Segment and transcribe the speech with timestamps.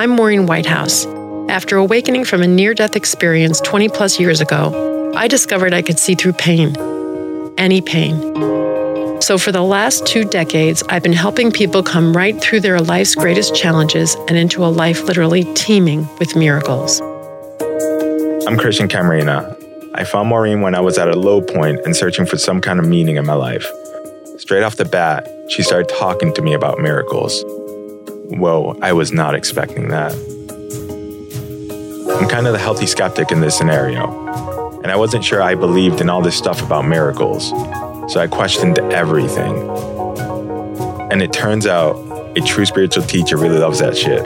[0.00, 1.04] I'm Maureen Whitehouse.
[1.50, 5.98] After awakening from a near death experience 20 plus years ago, I discovered I could
[5.98, 6.74] see through pain.
[7.58, 8.18] Any pain.
[9.20, 13.14] So, for the last two decades, I've been helping people come right through their life's
[13.14, 17.02] greatest challenges and into a life literally teeming with miracles.
[18.46, 19.54] I'm Christian Camarena.
[19.92, 22.80] I found Maureen when I was at a low point and searching for some kind
[22.80, 23.70] of meaning in my life.
[24.38, 27.44] Straight off the bat, she started talking to me about miracles.
[28.30, 30.12] Whoa, I was not expecting that.
[32.20, 36.00] I'm kind of the healthy skeptic in this scenario, and I wasn't sure I believed
[36.00, 37.50] in all this stuff about miracles,
[38.12, 39.68] so I questioned everything.
[41.10, 41.96] And it turns out
[42.36, 44.24] a true spiritual teacher really loves that shit.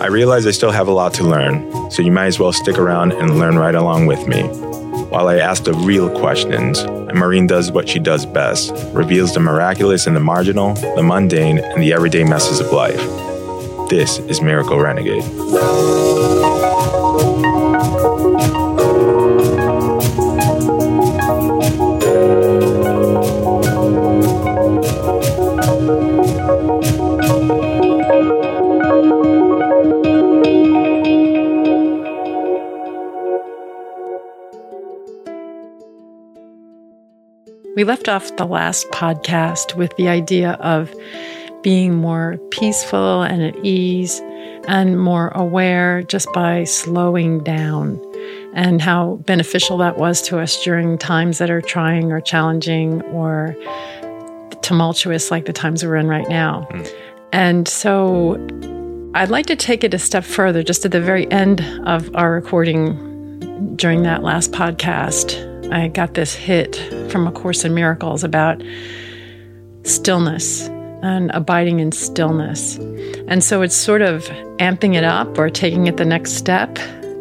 [0.00, 2.78] I realize I still have a lot to learn, so you might as well stick
[2.78, 4.69] around and learn right along with me.
[5.10, 9.40] While I ask the real questions, and Maureen does what she does best reveals the
[9.40, 13.00] miraculous in the marginal, the mundane, and the everyday messes of life.
[13.90, 15.24] This is Miracle Renegade.
[37.80, 40.94] We left off the last podcast with the idea of
[41.62, 44.20] being more peaceful and at ease
[44.68, 47.98] and more aware just by slowing down,
[48.52, 53.56] and how beneficial that was to us during times that are trying or challenging or
[54.60, 56.68] tumultuous, like the times we're in right now.
[56.72, 56.94] Mm.
[57.32, 58.34] And so
[59.14, 62.30] I'd like to take it a step further, just at the very end of our
[62.30, 65.49] recording during that last podcast.
[65.72, 66.76] I got this hit
[67.10, 68.62] from A Course in Miracles about
[69.84, 70.68] stillness
[71.02, 72.76] and abiding in stillness.
[73.28, 74.24] And so it's sort of
[74.58, 76.78] amping it up or taking it the next step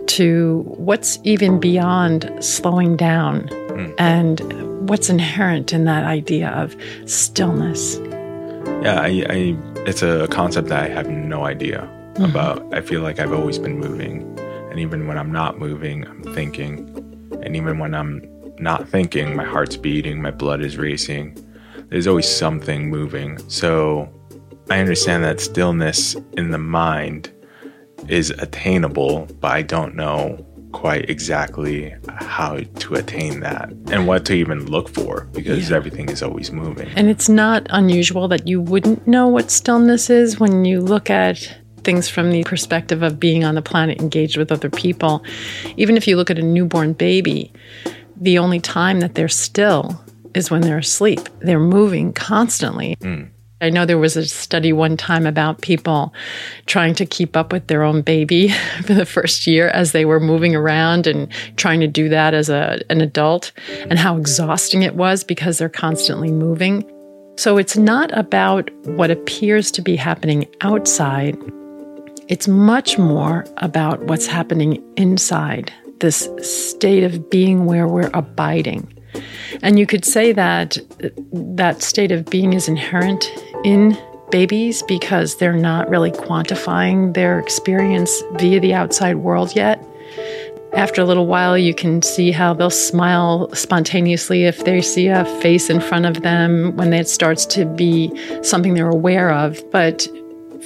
[0.08, 3.96] to what's even beyond slowing down mm.
[4.00, 7.98] and what's inherent in that idea of stillness.
[8.82, 9.58] Yeah, I, I
[9.88, 11.82] it's a concept that I have no idea
[12.14, 12.26] mm-hmm.
[12.26, 12.74] about.
[12.74, 14.38] I feel like I've always been moving.
[14.72, 16.96] And even when I'm not moving, I'm thinking.
[17.44, 18.22] And even when I'm
[18.60, 21.38] not thinking, my heart's beating, my blood is racing.
[21.90, 23.38] There's always something moving.
[23.50, 24.12] So
[24.70, 27.32] I understand that stillness in the mind
[28.08, 34.34] is attainable, but I don't know quite exactly how to attain that and what to
[34.34, 35.76] even look for because yeah.
[35.76, 36.88] everything is always moving.
[36.96, 41.58] And it's not unusual that you wouldn't know what stillness is when you look at
[41.84, 45.24] things from the perspective of being on the planet engaged with other people.
[45.78, 47.52] Even if you look at a newborn baby,
[48.20, 50.00] the only time that they're still
[50.34, 51.22] is when they're asleep.
[51.40, 52.96] They're moving constantly.
[53.02, 53.30] Mm.
[53.62, 56.14] I know there was a study one time about people
[56.66, 58.50] trying to keep up with their own baby
[58.86, 62.50] for the first year as they were moving around and trying to do that as
[62.50, 63.52] a, an adult
[63.90, 66.90] and how exhausting it was because they're constantly moving.
[67.38, 71.38] So it's not about what appears to be happening outside,
[72.28, 78.94] it's much more about what's happening inside this state of being where we're abiding.
[79.62, 80.78] And you could say that
[81.32, 83.30] that state of being is inherent
[83.64, 83.98] in
[84.32, 89.84] babies because they're not really quantifying their experience via the outside world yet.
[90.74, 95.26] After a little while, you can see how they'll smile spontaneously if they see a
[95.42, 98.12] face in front of them when it starts to be
[98.44, 99.64] something they're aware of.
[99.72, 100.08] But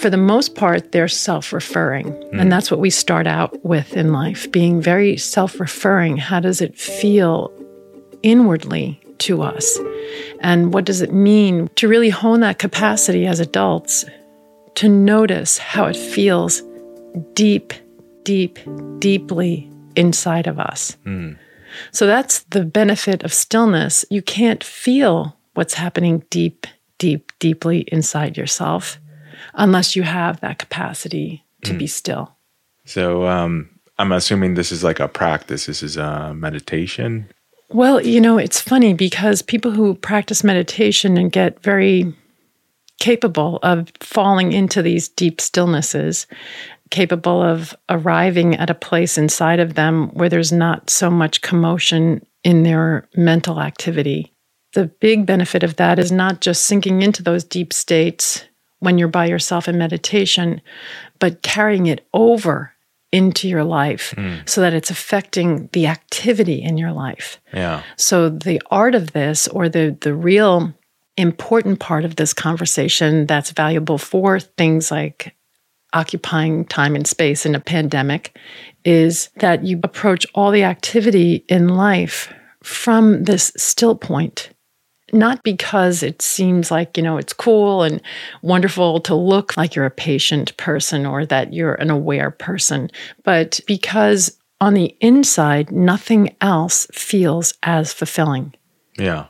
[0.03, 2.07] for the most part, they're self referring.
[2.07, 2.41] Mm.
[2.41, 6.17] And that's what we start out with in life being very self referring.
[6.17, 7.53] How does it feel
[8.21, 9.79] inwardly to us?
[10.41, 14.03] And what does it mean to really hone that capacity as adults
[14.75, 16.61] to notice how it feels
[17.33, 17.71] deep,
[18.23, 18.59] deep,
[18.99, 20.97] deeply inside of us?
[21.05, 21.37] Mm.
[21.91, 24.03] So that's the benefit of stillness.
[24.09, 28.99] You can't feel what's happening deep, deep, deeply inside yourself
[29.53, 31.79] unless you have that capacity to mm.
[31.79, 32.35] be still.
[32.85, 35.65] So um, I'm assuming this is like a practice.
[35.65, 37.29] This is a meditation.
[37.69, 42.13] Well, you know, it's funny because people who practice meditation and get very
[42.99, 46.25] capable of falling into these deep stillnesses,
[46.91, 52.25] capable of arriving at a place inside of them where there's not so much commotion
[52.43, 54.33] in their mental activity.
[54.73, 58.43] The big benefit of that is not just sinking into those deep states
[58.83, 60.61] when you're by yourself in meditation,
[61.19, 62.73] but carrying it over
[63.11, 64.47] into your life mm.
[64.49, 67.39] so that it's affecting the activity in your life.
[67.53, 67.83] Yeah.
[67.95, 70.73] So the art of this or the the real
[71.15, 75.35] important part of this conversation that's valuable for things like
[75.93, 78.35] occupying time and space in a pandemic
[78.83, 82.33] is that you approach all the activity in life
[82.63, 84.49] from this still point
[85.13, 88.01] not because it seems like, you know, it's cool and
[88.41, 92.89] wonderful to look like you're a patient person or that you're an aware person,
[93.23, 98.53] but because on the inside, nothing else feels as fulfilling.
[98.97, 99.27] Yeah.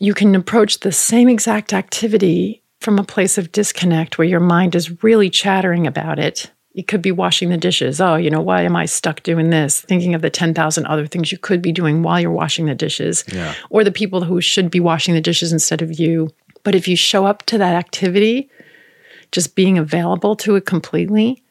[0.00, 4.74] You can approach the same exact activity from a place of disconnect where your mind
[4.74, 8.00] is really chattering about it it could be washing the dishes.
[8.00, 9.80] Oh, you know, why am I stuck doing this?
[9.80, 13.24] Thinking of the 10,000 other things you could be doing while you're washing the dishes,
[13.28, 13.54] yeah.
[13.70, 16.30] or the people who should be washing the dishes instead of you.
[16.62, 18.50] But if you show up to that activity,
[19.32, 21.42] just being available to it completely,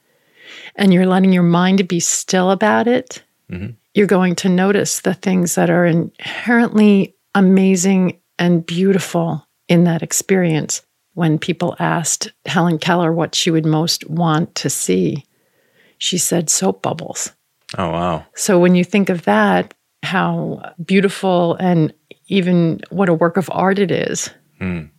[0.76, 3.72] and you're letting your mind be still about it, mm-hmm.
[3.94, 10.82] you're going to notice the things that are inherently amazing and beautiful in that experience
[11.14, 15.26] when people asked Helen Keller what she would most want to see,
[15.98, 17.34] she said soap bubbles.
[17.78, 18.26] Oh, wow.
[18.36, 19.74] So when you think of that,
[20.04, 21.94] how beautiful and
[22.28, 24.30] even what a work of art it is
[24.60, 24.90] mm.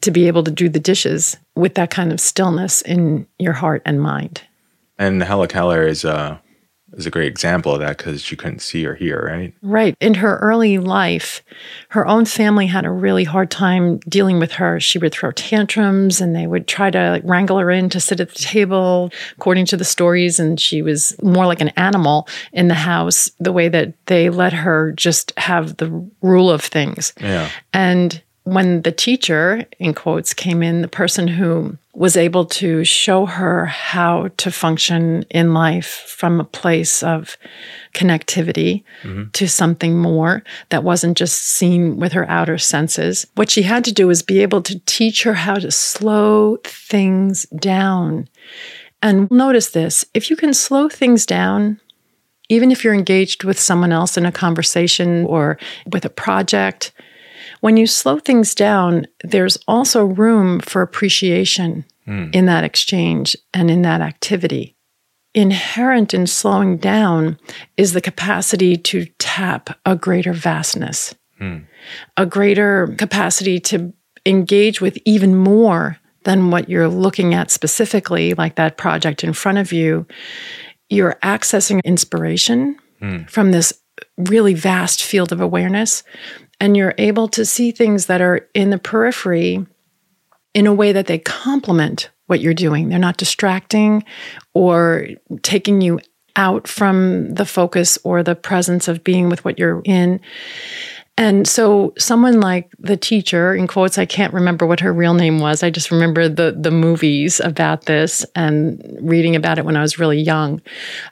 [0.00, 3.82] to be able to do the dishes with that kind of stillness in your heart
[3.84, 4.42] and mind.
[4.98, 6.38] And Helen Keller is uh,
[6.94, 9.54] is a great example of that because she couldn't see or hear, right?
[9.62, 9.94] Right.
[10.00, 11.42] In her early life,
[11.90, 14.80] her own family had a really hard time dealing with her.
[14.80, 18.30] She would throw tantrums and they would try to wrangle her in to sit at
[18.30, 20.40] the table, according to the stories.
[20.40, 24.52] And she was more like an animal in the house, the way that they let
[24.52, 25.90] her just have the
[26.22, 27.12] rule of things.
[27.20, 27.48] Yeah.
[27.72, 33.26] And when the teacher, in quotes, came in, the person who was able to show
[33.26, 37.36] her how to function in life from a place of
[37.94, 39.28] connectivity mm-hmm.
[39.32, 43.26] to something more that wasn't just seen with her outer senses.
[43.34, 47.42] What she had to do was be able to teach her how to slow things
[47.58, 48.28] down.
[49.02, 51.80] And notice this if you can slow things down,
[52.48, 55.58] even if you're engaged with someone else in a conversation or
[55.92, 56.92] with a project,
[57.60, 62.34] when you slow things down, there's also room for appreciation mm.
[62.34, 64.76] in that exchange and in that activity.
[65.34, 67.38] Inherent in slowing down
[67.76, 71.64] is the capacity to tap a greater vastness, mm.
[72.16, 73.92] a greater capacity to
[74.26, 79.58] engage with even more than what you're looking at specifically, like that project in front
[79.58, 80.06] of you.
[80.88, 83.30] You're accessing inspiration mm.
[83.30, 83.72] from this
[84.16, 86.02] really vast field of awareness
[86.60, 89.66] and you're able to see things that are in the periphery
[90.54, 92.88] in a way that they complement what you're doing.
[92.88, 94.04] They're not distracting
[94.54, 95.08] or
[95.42, 96.00] taking you
[96.36, 100.20] out from the focus or the presence of being with what you're in.
[101.20, 105.38] And so someone like the teacher, in quotes, I can't remember what her real name
[105.38, 105.62] was.
[105.62, 109.98] I just remember the the movies about this and reading about it when I was
[109.98, 110.62] really young.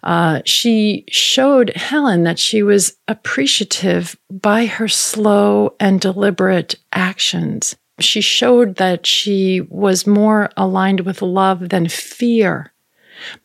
[0.02, 7.76] Uh, she showed Helen that she was appreciative by her slow and deliberate actions.
[8.00, 12.72] She showed that she was more aligned with love than fear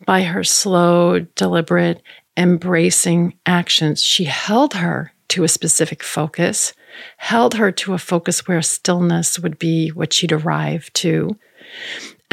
[0.06, 2.02] by her slow, deliberate,
[2.38, 4.02] embracing actions.
[4.02, 6.74] She held her to a specific focus,
[7.18, 11.38] held her to a focus where stillness would be what she'd arrive to.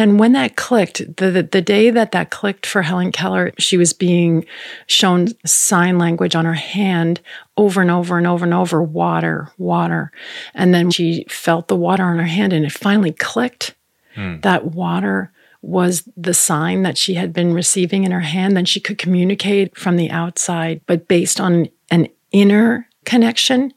[0.01, 3.77] And when that clicked, the, the, the, day that that clicked for Helen Keller, she
[3.77, 4.47] was being
[4.87, 7.21] shown sign language on her hand
[7.59, 10.11] over and over and over and over water, water.
[10.55, 13.75] And then she felt the water on her hand and it finally clicked.
[14.15, 14.41] Hmm.
[14.41, 18.57] That water was the sign that she had been receiving in her hand.
[18.57, 23.73] Then she could communicate from the outside, but based on an inner connection,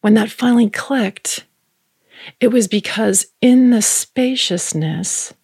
[0.00, 1.44] when that finally clicked,
[2.40, 5.34] it was because in the spaciousness,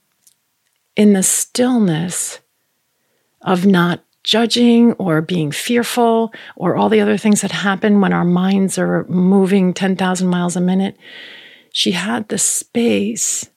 [0.95, 2.41] in the stillness
[3.43, 8.25] of not judging or being fearful or all the other things that happen when our
[8.25, 10.97] minds are moving 10,000 miles a minute,
[11.73, 13.49] she had the space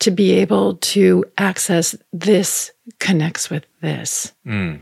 [0.00, 4.32] to be able to access this connects with this.
[4.46, 4.80] Mm.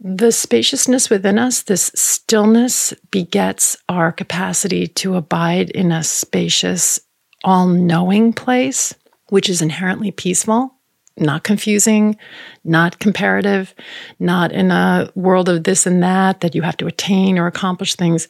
[0.00, 7.00] The spaciousness within us, this stillness, begets our capacity to abide in a spacious,
[7.42, 8.94] all knowing place,
[9.28, 10.72] which is inherently peaceful.
[11.16, 12.16] Not confusing,
[12.64, 13.72] not comparative,
[14.18, 17.94] not in a world of this and that that you have to attain or accomplish
[17.94, 18.26] things.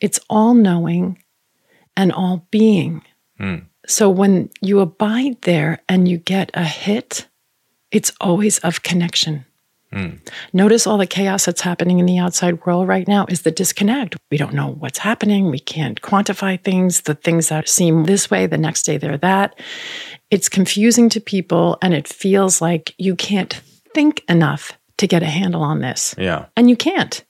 [0.00, 1.22] It's all knowing
[1.96, 3.02] and all being.
[3.40, 3.64] Mm.
[3.88, 7.26] So when you abide there and you get a hit,
[7.90, 9.46] it's always of connection.
[9.90, 10.16] Hmm.
[10.52, 14.16] Notice all the chaos that's happening in the outside world right now is the disconnect.
[14.30, 15.50] We don't know what's happening.
[15.50, 17.00] We can't quantify things.
[17.00, 19.58] The things that seem this way, the next day they're that.
[20.30, 23.54] It's confusing to people and it feels like you can't
[23.94, 26.14] think enough to get a handle on this.
[26.18, 26.46] Yeah.
[26.54, 27.24] And you can't.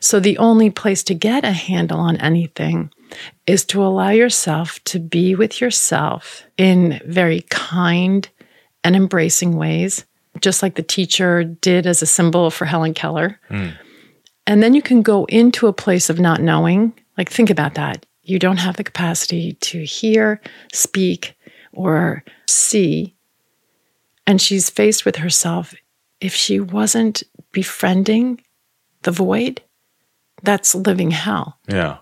[0.00, 2.90] So the only place to get a handle on anything
[3.46, 8.28] is to allow yourself to be with yourself in very kind
[8.84, 10.04] and embracing ways,
[10.40, 13.40] just like the teacher did as a symbol for Helen Keller.
[13.48, 13.68] Hmm.
[14.46, 16.94] And then you can go into a place of not knowing.
[17.18, 18.06] Like, think about that.
[18.22, 20.40] You don't have the capacity to hear,
[20.72, 21.34] speak,
[21.72, 23.14] or see.
[24.26, 25.74] And she's faced with herself.
[26.20, 27.22] If she wasn't
[27.52, 28.40] befriending
[29.02, 29.62] the void,
[30.42, 31.58] that's living hell.
[31.68, 31.98] Yeah.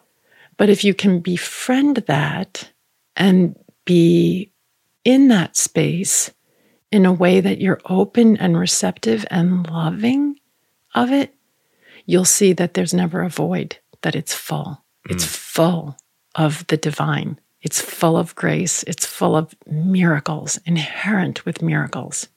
[0.56, 2.70] But if you can befriend that
[3.16, 4.52] and be
[5.04, 6.30] in that space
[6.90, 10.38] in a way that you're open and receptive and loving
[10.94, 11.34] of it,
[12.06, 14.84] you'll see that there's never a void, that it's full.
[15.08, 15.96] It's full
[16.34, 17.38] of the divine.
[17.61, 18.82] It's full of grace.
[18.84, 22.28] It's full of miracles, inherent with miracles.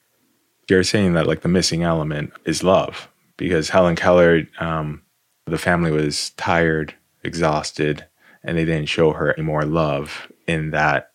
[0.70, 3.08] You're saying that like the missing element is love
[3.38, 5.02] because Helen Keller, um,
[5.46, 6.94] the family was tired,
[7.28, 8.06] exhausted,
[8.44, 11.12] and they didn't show her any more love in that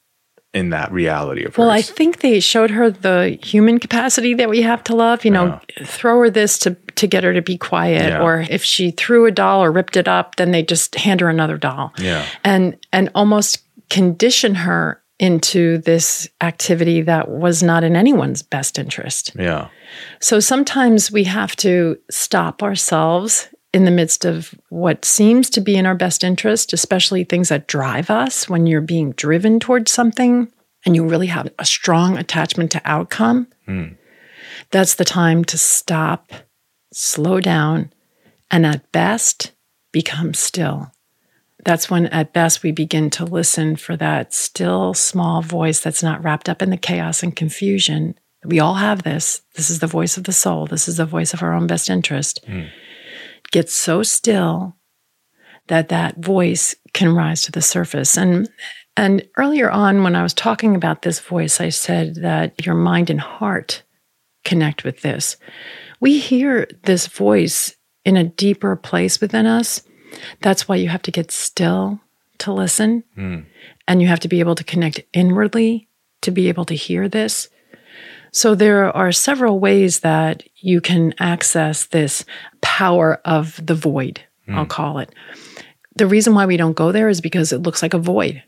[0.54, 1.58] in that reality of hers.
[1.58, 5.24] Well, I think they showed her the human capacity that we have to love.
[5.24, 8.22] You know, throw her this to to get her to be quiet, Yeah.
[8.22, 11.28] or if she threw a doll or ripped it up, then they just hand her
[11.30, 11.92] another doll.
[11.98, 12.26] Yeah.
[12.44, 19.30] and and almost condition her into this activity that was not in anyone's best interest.
[19.38, 19.68] yeah.
[20.20, 25.76] So sometimes we have to stop ourselves in the midst of what seems to be
[25.76, 30.52] in our best interest, especially things that drive us when you're being driven towards something
[30.84, 33.46] and you really have a strong attachment to outcome.
[33.66, 33.94] Hmm.
[34.70, 36.32] That's the time to stop,
[36.92, 37.92] slow down,
[38.50, 39.52] and at best,
[39.92, 40.92] become still.
[41.64, 46.22] That's when, at best, we begin to listen for that still small voice that's not
[46.22, 48.18] wrapped up in the chaos and confusion.
[48.44, 49.42] We all have this.
[49.54, 50.66] This is the voice of the soul.
[50.66, 52.40] This is the voice of our own best interest.
[52.46, 52.64] Hmm.
[53.52, 54.76] Get so still
[55.68, 58.16] that that voice can rise to the surface.
[58.18, 58.48] And
[58.96, 63.08] and earlier on, when I was talking about this voice, I said that your mind
[63.08, 63.82] and heart
[64.44, 65.36] connect with this.
[66.00, 69.82] We hear this voice in a deeper place within us.
[70.40, 72.00] That's why you have to get still
[72.38, 73.04] to listen.
[73.14, 73.40] Hmm.
[73.88, 75.88] And you have to be able to connect inwardly
[76.22, 77.48] to be able to hear this.
[78.32, 82.24] So there are several ways that you can access this
[82.62, 84.68] power of the void, I'll hmm.
[84.68, 85.14] call it.
[85.96, 88.42] The reason why we don't go there is because it looks like a void.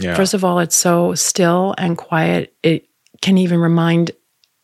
[0.00, 0.14] Yeah.
[0.14, 2.54] First of all, it's so still and quiet.
[2.62, 2.88] It
[3.22, 4.10] can even remind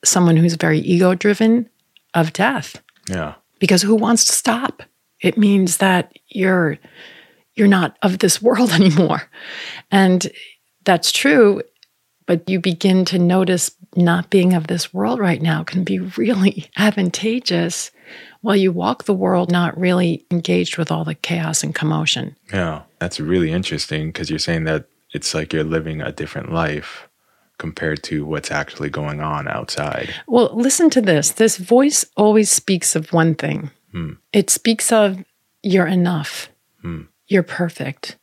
[0.04, 1.68] someone who's very ego driven
[2.12, 3.34] of death yeah.
[3.58, 4.82] because who wants to stop?
[5.20, 6.78] It means that you're
[7.54, 9.22] you're not of this world anymore.
[9.90, 10.30] And
[10.84, 11.62] that's true,
[12.26, 16.68] but you begin to notice not being of this world right now can be really
[16.76, 17.90] advantageous
[18.40, 22.36] while you walk the world not really engaged with all the chaos and commotion.
[22.52, 22.82] Yeah.
[22.98, 27.08] That's really interesting because you're saying that it's like you're living a different life
[27.58, 30.12] compared to what's actually going on outside.
[30.26, 31.30] Well, listen to this.
[31.30, 33.70] This voice always speaks of one thing.
[33.92, 34.14] Hmm.
[34.32, 35.24] It speaks of
[35.62, 36.48] you're enough.
[36.82, 37.02] Hmm.
[37.28, 38.16] You're perfect.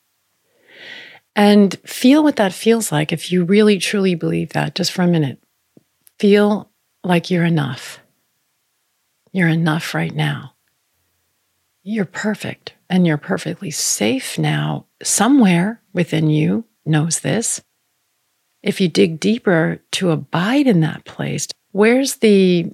[1.36, 5.08] And feel what that feels like if you really truly believe that just for a
[5.08, 5.42] minute.
[6.20, 6.70] Feel
[7.04, 8.00] like you're enough.
[9.32, 10.54] You're enough right now.
[11.84, 14.86] You're perfect and you're perfectly safe now.
[15.02, 17.62] Somewhere within you knows this.
[18.62, 22.72] If you dig deeper to abide in that place, where's the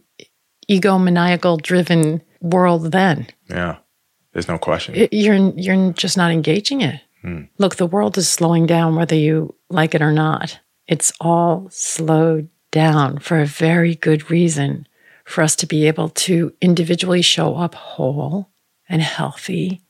[0.70, 3.28] egomaniacal driven world then?
[3.50, 3.78] Yeah.
[4.34, 4.96] There's no question.
[4.96, 7.00] It- you're you're just not engaging it.
[7.58, 10.60] Look, the world is slowing down whether you like it or not.
[10.88, 14.88] It's all slowed down for a very good reason
[15.26, 18.50] for us to be able to individually show up whole
[18.88, 19.82] and healthy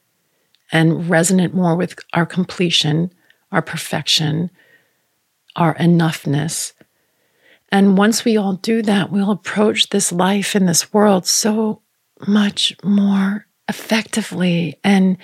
[0.72, 3.12] and resonate more with our completion,
[3.51, 4.50] our perfection,
[5.56, 6.74] our enoughness.
[7.70, 11.82] And once we all do that, we'll approach this life in this world so
[12.27, 15.18] much more effectively and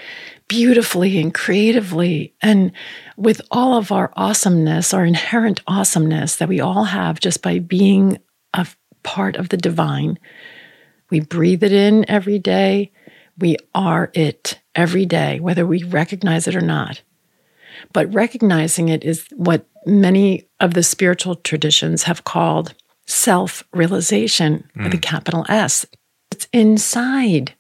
[0.48, 2.72] beautifully and creatively and
[3.16, 8.18] with all of our awesomeness, our inherent awesomeness that we all have just by being
[8.54, 8.68] a
[9.04, 10.20] part of the divine.
[11.10, 12.92] We breathe it in every day.
[13.38, 17.02] We are it every day, whether we recognize it or not.
[17.92, 22.74] But recognizing it is what many of the spiritual traditions have called
[23.06, 25.02] self realization with a mm.
[25.02, 25.86] capital S.
[26.32, 27.56] It's it's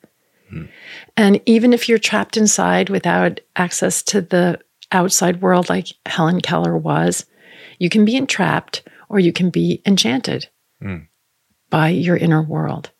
[1.17, 4.59] And even if you're trapped inside without access to the
[4.91, 7.25] outside world, like Helen Keller was,
[7.79, 10.47] you can be entrapped or you can be enchanted
[10.81, 10.97] hmm.
[11.69, 12.91] by your inner world.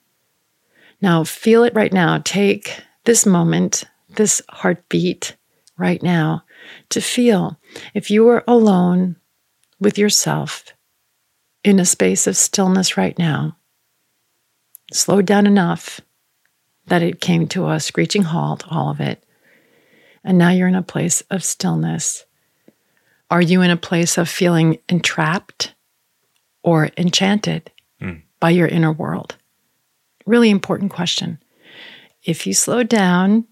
[1.01, 2.19] Now, feel it right now.
[2.24, 5.36] Take this moment, this heartbeat
[5.77, 6.43] right now
[6.89, 7.60] to feel
[7.93, 9.17] if you were alone
[9.79, 10.74] with yourself
[11.63, 13.57] in a space of stillness right now,
[14.91, 16.00] slow down enough
[16.88, 19.24] that it came to a screeching halt, all of it.
[20.24, 22.25] And now you're in a place of stillness.
[23.30, 25.74] Are you in a place of feeling entrapped
[26.62, 28.18] or enchanted hmm.
[28.40, 29.36] by your inner world?
[30.25, 31.40] Really important question.
[32.24, 33.46] If you slow down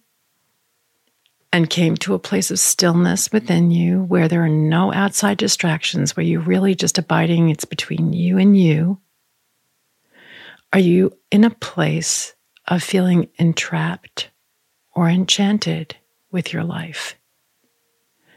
[1.52, 6.16] and came to a place of stillness within you where there are no outside distractions,
[6.16, 9.00] where you're really just abiding, it's between you and you,
[10.72, 12.34] are you in a place
[12.68, 14.30] of feeling entrapped
[14.94, 15.96] or enchanted
[16.32, 17.15] with your life?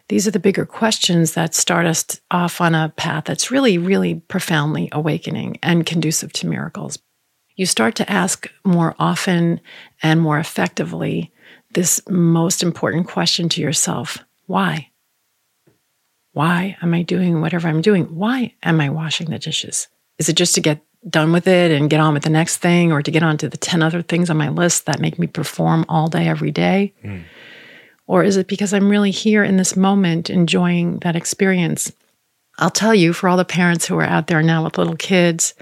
[0.08, 4.16] These are the bigger questions that start us off on a path that's really, really
[4.16, 6.98] profoundly awakening and conducive to miracles.
[7.56, 9.60] You start to ask more often
[10.02, 11.32] and more effectively
[11.72, 14.90] this most important question to yourself why?
[16.32, 18.04] Why am I doing whatever I'm doing?
[18.04, 19.88] Why am I washing the dishes?
[20.18, 22.92] Is it just to get done with it and get on with the next thing
[22.92, 25.26] or to get on to the 10 other things on my list that make me
[25.26, 26.92] perform all day, every day?
[27.02, 27.24] Mm.
[28.06, 31.92] Or is it because I'm really here in this moment enjoying that experience?
[32.58, 35.54] I'll tell you, for all the parents who are out there now with little kids,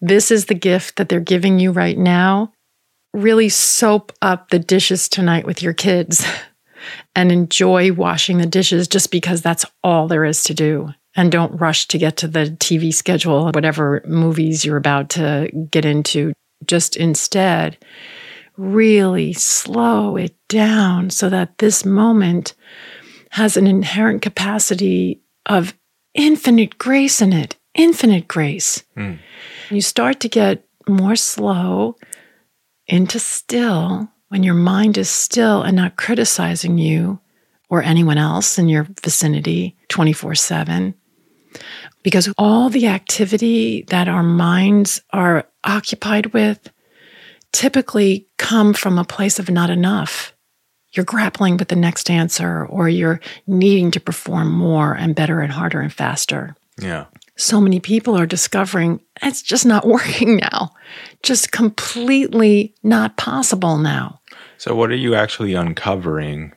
[0.00, 2.52] this is the gift that they're giving you right now.
[3.12, 6.26] Really soap up the dishes tonight with your kids
[7.16, 10.92] and enjoy washing the dishes just because that's all there is to do.
[11.14, 15.84] And don't rush to get to the TV schedule, whatever movies you're about to get
[15.84, 16.32] into.
[16.64, 17.76] Just instead,
[18.56, 22.54] really slow it down so that this moment
[23.30, 25.74] has an inherent capacity of
[26.14, 28.84] infinite grace in it, infinite grace.
[28.94, 29.14] Hmm.
[29.70, 31.96] You start to get more slow
[32.86, 37.20] into still when your mind is still and not criticizing you
[37.70, 40.94] or anyone else in your vicinity 24 7.
[42.02, 46.70] Because all the activity that our minds are occupied with
[47.52, 50.32] typically come from a place of not enough.
[50.92, 55.52] You're grappling with the next answer, or you're needing to perform more and better and
[55.52, 56.54] harder and faster.
[56.78, 57.06] Yeah.
[57.36, 60.72] So many people are discovering it's just not working now,
[61.22, 64.20] just completely not possible now.
[64.58, 66.52] So, what are you actually uncovering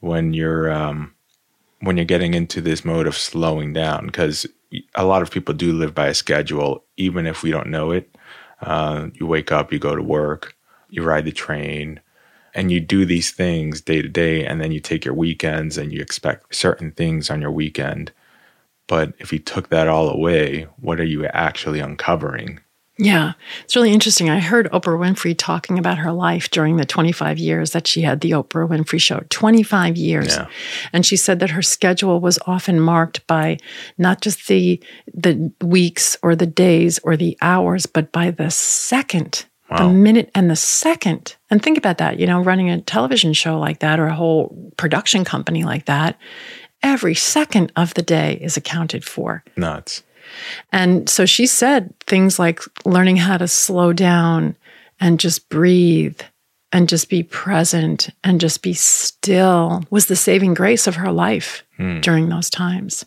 [0.00, 1.15] when you're um,
[1.86, 4.06] when you're getting into this mode of slowing down?
[4.06, 4.46] Because
[4.94, 8.14] a lot of people do live by a schedule, even if we don't know it.
[8.60, 10.56] Uh, you wake up, you go to work,
[10.88, 12.00] you ride the train,
[12.54, 15.92] and you do these things day to day, and then you take your weekends and
[15.92, 18.12] you expect certain things on your weekend.
[18.86, 22.60] But if you took that all away, what are you actually uncovering?
[22.98, 24.30] Yeah, it's really interesting.
[24.30, 28.22] I heard Oprah Winfrey talking about her life during the 25 years that she had
[28.22, 30.34] the Oprah Winfrey Show 25 years.
[30.34, 30.46] Yeah.
[30.94, 33.58] And she said that her schedule was often marked by
[33.98, 34.82] not just the,
[35.12, 40.48] the weeks or the days or the hours, but by the second, the minute and
[40.48, 41.36] the second.
[41.50, 44.72] And think about that, you know, running a television show like that or a whole
[44.76, 46.16] production company like that,
[46.82, 49.44] every second of the day is accounted for.
[49.56, 50.02] Nuts.
[50.72, 54.56] And so she said things like learning how to slow down
[55.00, 56.20] and just breathe
[56.72, 61.64] and just be present and just be still was the saving grace of her life
[61.76, 62.00] hmm.
[62.00, 63.04] during those times.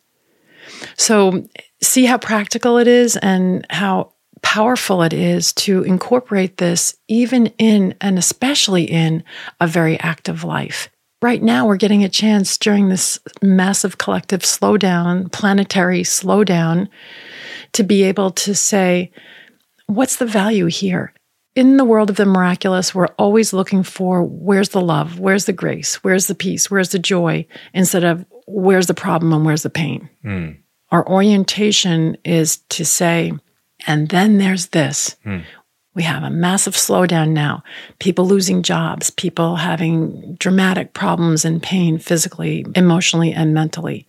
[0.95, 1.47] So,
[1.81, 7.95] see how practical it is and how powerful it is to incorporate this even in
[7.99, 9.23] and especially in
[9.59, 10.89] a very active life.
[11.21, 16.87] Right now, we're getting a chance during this massive collective slowdown, planetary slowdown,
[17.73, 19.11] to be able to say,
[19.87, 21.13] what's the value here?
[21.55, 25.51] In the world of the miraculous, we're always looking for where's the love, where's the
[25.51, 29.69] grace, where's the peace, where's the joy, instead of where's the problem and where's the
[29.69, 30.09] pain.
[30.23, 30.51] Hmm.
[30.91, 33.33] Our orientation is to say,
[33.87, 35.17] and then there's this.
[35.23, 35.39] Hmm.
[35.99, 37.61] We have a massive slowdown now.
[37.99, 44.07] People losing jobs, people having dramatic problems and pain physically, emotionally, and mentally.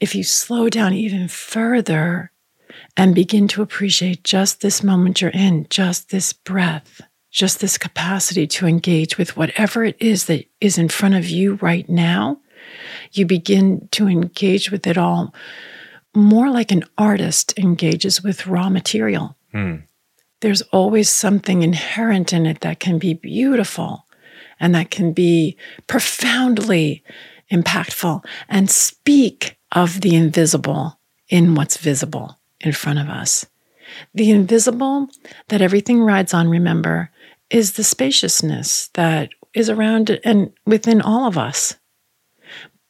[0.00, 2.30] If you slow down even further
[2.94, 8.46] and begin to appreciate just this moment you're in, just this breath, just this capacity
[8.46, 12.38] to engage with whatever it is that is in front of you right now,
[13.12, 15.34] you begin to engage with it all
[16.14, 19.38] more like an artist engages with raw material.
[19.52, 19.76] Hmm.
[20.40, 24.06] There's always something inherent in it that can be beautiful
[24.60, 27.02] and that can be profoundly
[27.50, 30.98] impactful and speak of the invisible
[31.28, 33.46] in what's visible in front of us.
[34.14, 35.08] The invisible
[35.48, 37.10] that everything rides on, remember,
[37.50, 41.74] is the spaciousness that is around and within all of us.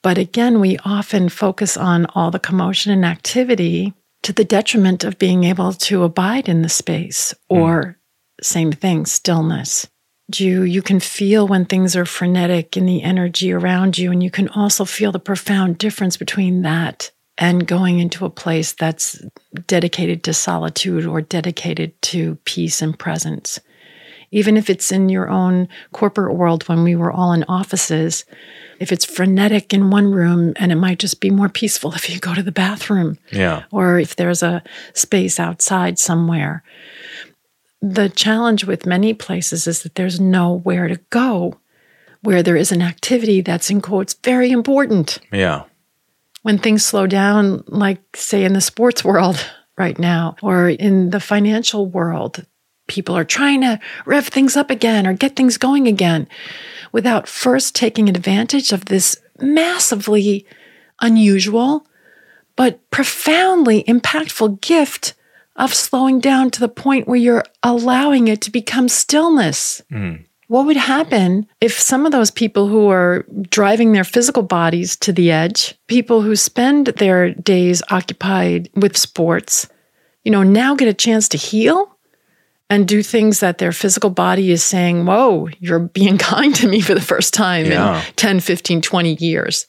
[0.02, 5.18] But again, we often focus on all the commotion and activity to the detriment of
[5.18, 8.44] being able to abide in the space or mm.
[8.44, 9.88] same thing, stillness.
[10.36, 14.30] You, you can feel when things are frenetic in the energy around you, and you
[14.30, 19.22] can also feel the profound difference between that and going into a place that's
[19.66, 23.60] dedicated to solitude or dedicated to peace and presence.
[24.30, 28.24] Even if it's in your own corporate world when we were all in offices,
[28.78, 32.20] if it's frenetic in one room and it might just be more peaceful if you
[32.20, 33.18] go to the bathroom.
[33.32, 33.64] Yeah.
[33.70, 34.62] Or if there's a
[34.94, 36.62] space outside somewhere.
[37.80, 41.58] The challenge with many places is that there's nowhere to go
[42.22, 45.18] where there is an activity that's in quotes very important.
[45.32, 45.64] Yeah.
[46.42, 49.44] When things slow down, like say in the sports world
[49.78, 52.44] right now, or in the financial world,
[52.88, 56.28] people are trying to rev things up again or get things going again
[56.92, 60.44] without first taking advantage of this massively
[61.00, 61.86] unusual
[62.56, 65.14] but profoundly impactful gift
[65.54, 69.80] of slowing down to the point where you're allowing it to become stillness.
[69.92, 70.24] Mm.
[70.48, 75.12] What would happen if some of those people who are driving their physical bodies to
[75.12, 79.68] the edge, people who spend their days occupied with sports,
[80.24, 81.96] you know, now get a chance to heal
[82.70, 86.80] and do things that their physical body is saying, Whoa, you're being kind to me
[86.80, 88.04] for the first time yeah.
[88.04, 89.66] in 10, 15, 20 years.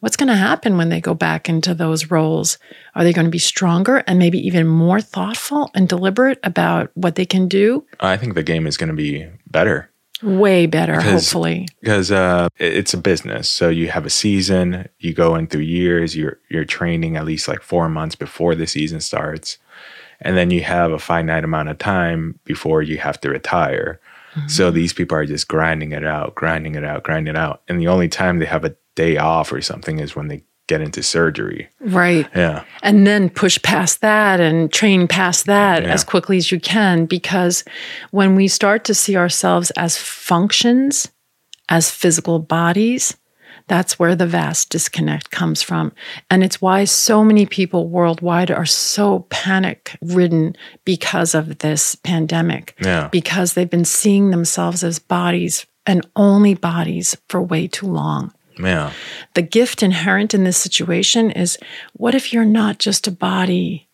[0.00, 2.58] What's going to happen when they go back into those roles?
[2.94, 7.14] Are they going to be stronger and maybe even more thoughtful and deliberate about what
[7.14, 7.84] they can do?
[7.98, 9.90] I think the game is going to be better.
[10.22, 11.66] Way better, because, hopefully.
[11.80, 13.48] Because uh, it's a business.
[13.48, 17.48] So you have a season, you go in through years, you're, you're training at least
[17.48, 19.58] like four months before the season starts
[20.20, 24.00] and then you have a finite amount of time before you have to retire.
[24.34, 24.48] Mm-hmm.
[24.48, 27.62] So these people are just grinding it out, grinding it out, grinding it out.
[27.68, 30.80] And the only time they have a day off or something is when they get
[30.80, 31.68] into surgery.
[31.80, 32.28] Right.
[32.34, 32.64] Yeah.
[32.82, 35.92] And then push past that and train past that yeah.
[35.92, 37.64] as quickly as you can because
[38.10, 41.08] when we start to see ourselves as functions,
[41.68, 43.16] as physical bodies,
[43.68, 45.92] that's where the vast disconnect comes from.
[46.30, 52.76] And it's why so many people worldwide are so panic ridden because of this pandemic.
[52.80, 53.08] Yeah.
[53.08, 58.32] Because they've been seeing themselves as bodies and only bodies for way too long.
[58.58, 58.92] Yeah.
[59.34, 61.58] The gift inherent in this situation is
[61.92, 63.88] what if you're not just a body?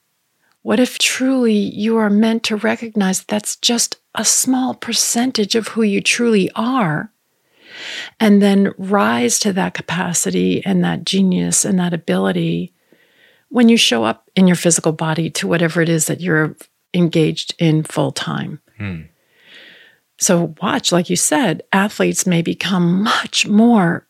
[0.62, 5.82] What if truly you are meant to recognize that's just a small percentage of who
[5.82, 7.11] you truly are?
[8.20, 12.72] And then rise to that capacity and that genius and that ability
[13.48, 16.56] when you show up in your physical body to whatever it is that you're
[16.94, 18.60] engaged in full time.
[18.78, 19.02] Hmm.
[20.18, 24.06] So, watch, like you said, athletes may become much more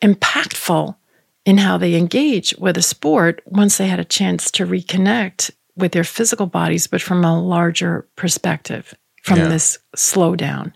[0.00, 0.96] impactful
[1.44, 5.92] in how they engage with a sport once they had a chance to reconnect with
[5.92, 9.48] their physical bodies, but from a larger perspective, from yeah.
[9.48, 10.72] this slowdown.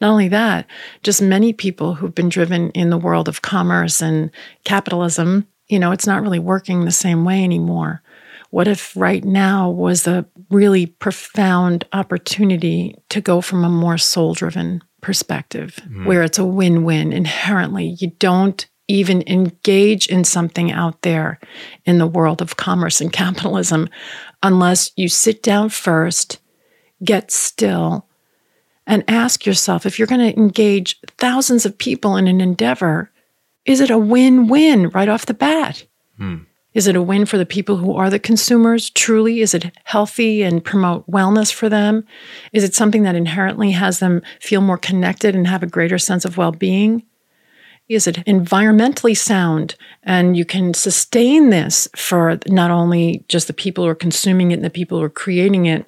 [0.00, 0.66] Not only that,
[1.02, 4.30] just many people who've been driven in the world of commerce and
[4.64, 8.02] capitalism, you know, it's not really working the same way anymore.
[8.50, 14.34] What if right now was a really profound opportunity to go from a more soul
[14.34, 16.06] driven perspective mm.
[16.06, 17.96] where it's a win win inherently?
[17.98, 21.38] You don't even engage in something out there
[21.84, 23.88] in the world of commerce and capitalism
[24.42, 26.38] unless you sit down first,
[27.04, 28.07] get still,
[28.88, 33.12] and ask yourself if you're going to engage thousands of people in an endeavor,
[33.66, 35.86] is it a win win right off the bat?
[36.16, 36.38] Hmm.
[36.74, 39.40] Is it a win for the people who are the consumers truly?
[39.40, 42.04] Is it healthy and promote wellness for them?
[42.52, 46.24] Is it something that inherently has them feel more connected and have a greater sense
[46.24, 47.04] of well being?
[47.88, 53.84] Is it environmentally sound and you can sustain this for not only just the people
[53.84, 55.86] who are consuming it and the people who are creating it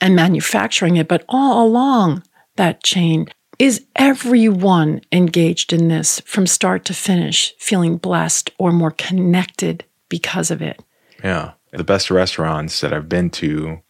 [0.00, 2.22] and manufacturing it, but all along
[2.58, 3.28] that chain.
[3.58, 10.50] Is everyone engaged in this from start to finish feeling blessed or more connected because
[10.50, 10.80] of it?
[11.24, 11.52] Yeah.
[11.72, 13.80] The best restaurants that I've been to,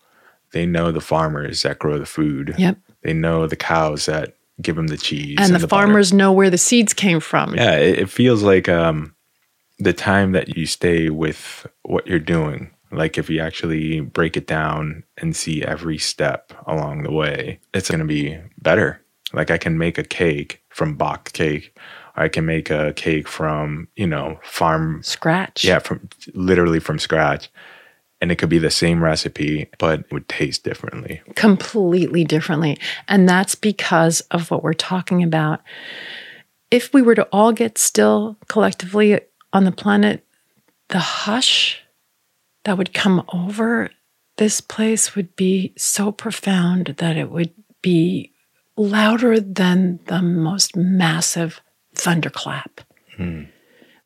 [0.53, 2.55] they know the farmers that grow the food.
[2.57, 2.79] Yep.
[3.03, 5.37] They know the cows that give them the cheese.
[5.39, 6.17] And, and the, the, farmers butter.
[6.17, 7.55] know where the seeds came from.
[7.55, 7.77] Yeah.
[7.77, 9.15] It, it feels like um,
[9.79, 14.47] the time that you stay with what you're doing Like if you actually break it
[14.47, 19.03] down and see every step along the way, it's going to be better.
[19.33, 21.77] Like I can make a cake from box cake.
[22.17, 25.65] I can make a cake from, you know, farm Scratch.
[25.65, 27.49] yeah, from literally from scratch.
[28.21, 31.23] And it could be the same recipe, but it would taste differently.
[31.37, 32.77] completely differently.
[33.07, 35.61] And that's because of what we're talking about.
[36.73, 39.21] If we were to all get still collectively
[39.53, 40.27] on the planet,
[40.89, 41.83] the hush
[42.69, 43.89] that would come over
[44.37, 47.51] this place would be so profound that it would
[47.81, 48.31] be
[48.77, 51.63] louder than the most massive
[51.95, 52.83] thunderclap.
[53.17, 53.45] Hmm.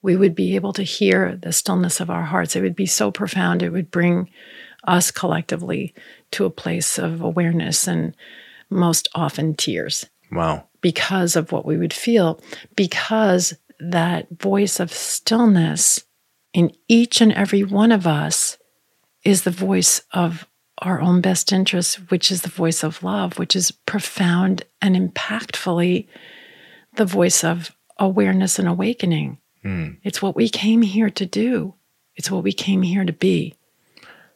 [0.01, 2.55] We would be able to hear the stillness of our hearts.
[2.55, 3.64] It would be so profound.
[3.64, 4.31] It would bring
[4.87, 5.92] us collectively
[6.31, 8.14] to a place of awareness and
[8.70, 10.68] most often tears Wow.
[10.81, 12.40] because of what we would feel,
[12.77, 16.05] because that voice of stillness
[16.53, 18.59] in each and every one of us
[19.25, 20.47] is the voice of
[20.79, 26.09] our own best interests, which is the voice of love, which is profound and impactfully
[26.97, 29.38] the voice of awareness and awakening.
[30.03, 31.75] It's what we came here to do.
[32.17, 33.55] It's what we came here to be.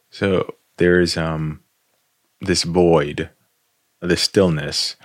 [0.09, 1.61] So there's um
[2.39, 3.29] this void,
[4.01, 4.95] this stillness.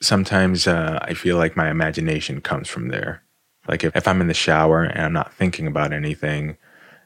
[0.00, 3.22] Sometimes uh, I feel like my imagination comes from there.
[3.68, 6.56] Like if, if I'm in the shower and I'm not thinking about anything,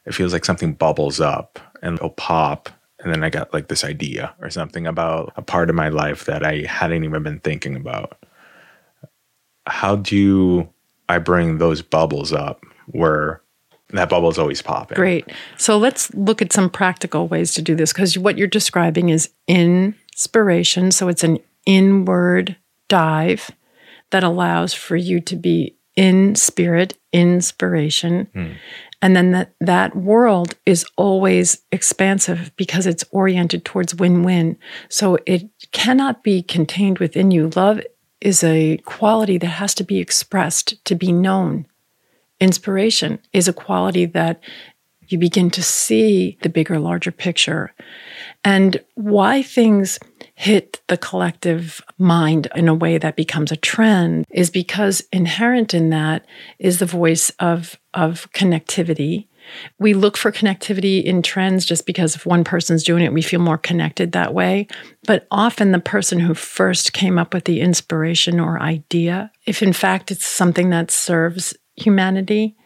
[0.06, 2.68] it feels like something bubbles up and it'll pop.
[3.00, 6.24] And then I got like this idea or something about a part of my life
[6.24, 8.24] that I hadn't even been thinking about.
[9.66, 10.68] How do
[11.08, 13.42] I bring those bubbles up where
[13.90, 14.96] that bubble is always popping?
[14.96, 15.28] Great.
[15.58, 19.30] So let's look at some practical ways to do this because what you're describing is
[19.46, 20.90] inspiration.
[20.90, 22.56] So it's an inward
[22.88, 23.50] dive
[24.10, 28.28] that allows for you to be in spirit, inspiration.
[28.34, 28.52] Hmm.
[29.00, 34.56] And then that, that world is always expansive because it's oriented towards win win.
[34.88, 37.50] So it cannot be contained within you.
[37.54, 37.80] Love
[38.20, 41.66] is a quality that has to be expressed to be known.
[42.40, 44.42] Inspiration is a quality that
[45.08, 47.72] you begin to see the bigger, larger picture.
[48.42, 49.98] And why things
[50.34, 55.90] hit the collective mind in a way that becomes a trend is because inherent in
[55.90, 56.26] that
[56.58, 59.28] is the voice of, of connectivity.
[59.78, 63.40] We look for connectivity in trends just because if one person's doing it, we feel
[63.40, 64.66] more connected that way.
[65.06, 69.72] But often the person who first came up with the inspiration or idea, if in
[69.72, 72.56] fact it's something that serves humanity,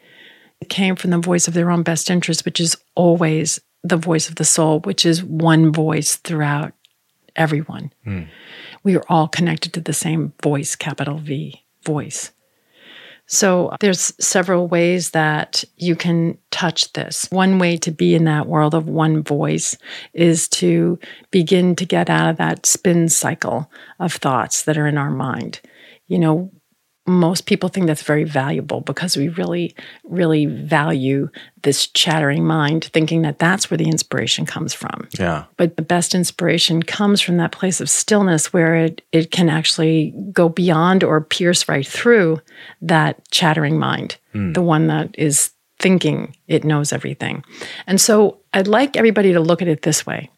[0.61, 4.29] it came from the voice of their own best interest, which is always the voice
[4.29, 6.73] of the soul, which is one voice throughout
[7.39, 7.93] everyone.
[8.05, 8.25] Hmm.
[8.83, 12.33] We are all connected to the same voice, capital V, voice.
[13.31, 17.29] So there's several ways that you can touch this.
[17.31, 19.77] One way to be in that world of one voice
[20.15, 20.99] is to
[21.31, 23.71] begin to get out of that spin cycle
[24.01, 25.61] of thoughts that are in our mind.
[26.07, 26.51] You know,
[27.09, 31.29] most people think that's very valuable because we really, really value
[31.63, 35.09] this chattering mind, thinking that that's where the inspiration comes from.
[35.19, 35.45] Yeah.
[35.57, 40.15] But the best inspiration comes from that place of stillness where it, it can actually
[40.33, 42.41] go beyond or pierce right through
[42.83, 44.53] that chattering mind, hmm.
[44.53, 47.45] the one that is thinking it knows everything.
[47.87, 50.31] And so I'd like everybody to look at it this way.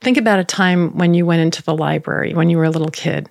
[0.00, 2.90] Think about a time when you went into the library when you were a little
[2.90, 3.28] kid.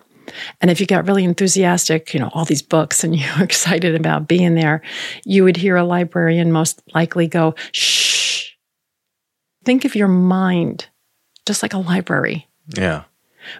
[0.59, 3.95] And if you got really enthusiastic, you know, all these books and you were excited
[3.95, 4.81] about being there,
[5.25, 8.51] you would hear a librarian most likely go, shh.
[9.63, 10.87] Think of your mind
[11.45, 12.47] just like a library.
[12.75, 13.03] Yeah.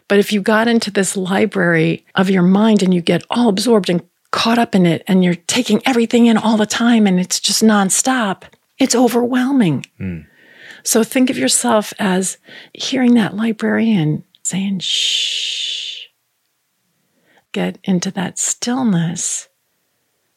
[0.08, 3.90] But if you got into this library of your mind and you get all absorbed
[3.90, 7.40] and caught up in it and you're taking everything in all the time and it's
[7.40, 8.44] just nonstop,
[8.78, 9.86] it's overwhelming.
[9.98, 10.20] Hmm.
[10.84, 12.38] So think of yourself as
[12.74, 15.91] hearing that librarian saying, shh.
[17.52, 19.50] Get into that stillness.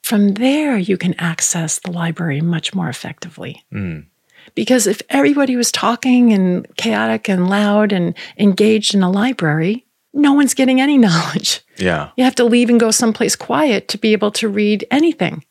[0.03, 3.65] From there, you can access the library much more effectively.
[3.73, 4.07] Mm.
[4.55, 10.33] Because if everybody was talking and chaotic and loud and engaged in a library, no
[10.33, 11.63] one's getting any knowledge.
[11.79, 12.11] Yeah.
[12.17, 15.45] You have to leave and go someplace quiet to be able to read anything.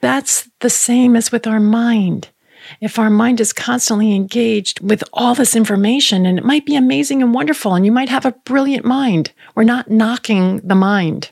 [0.00, 2.28] That's the same as with our mind.
[2.80, 7.22] If our mind is constantly engaged with all this information, and it might be amazing
[7.22, 11.30] and wonderful, and you might have a brilliant mind, we're not knocking the mind,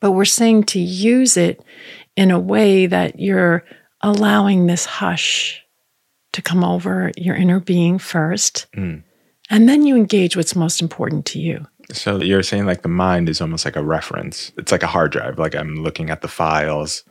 [0.00, 1.62] but we're saying to use it
[2.16, 3.64] in a way that you're
[4.00, 5.62] allowing this hush
[6.32, 8.66] to come over your inner being first.
[8.76, 9.02] Mm.
[9.48, 11.66] And then you engage what's most important to you.
[11.92, 14.52] So you're saying like the mind is almost like a reference.
[14.56, 15.38] It's like a hard drive.
[15.38, 17.02] Like I'm looking at the files,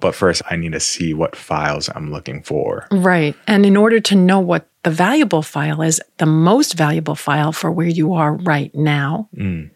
[0.00, 2.86] But first, I need to see what files I'm looking for.
[2.90, 3.34] Right.
[3.46, 7.70] And in order to know what the valuable file is, the most valuable file for
[7.70, 9.70] where you are right now, Mm.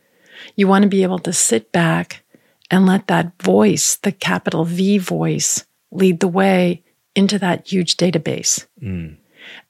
[0.57, 2.22] you want to be able to sit back
[2.70, 6.83] and let that voice, the capital V voice, lead the way
[7.14, 9.16] into that huge database Mm.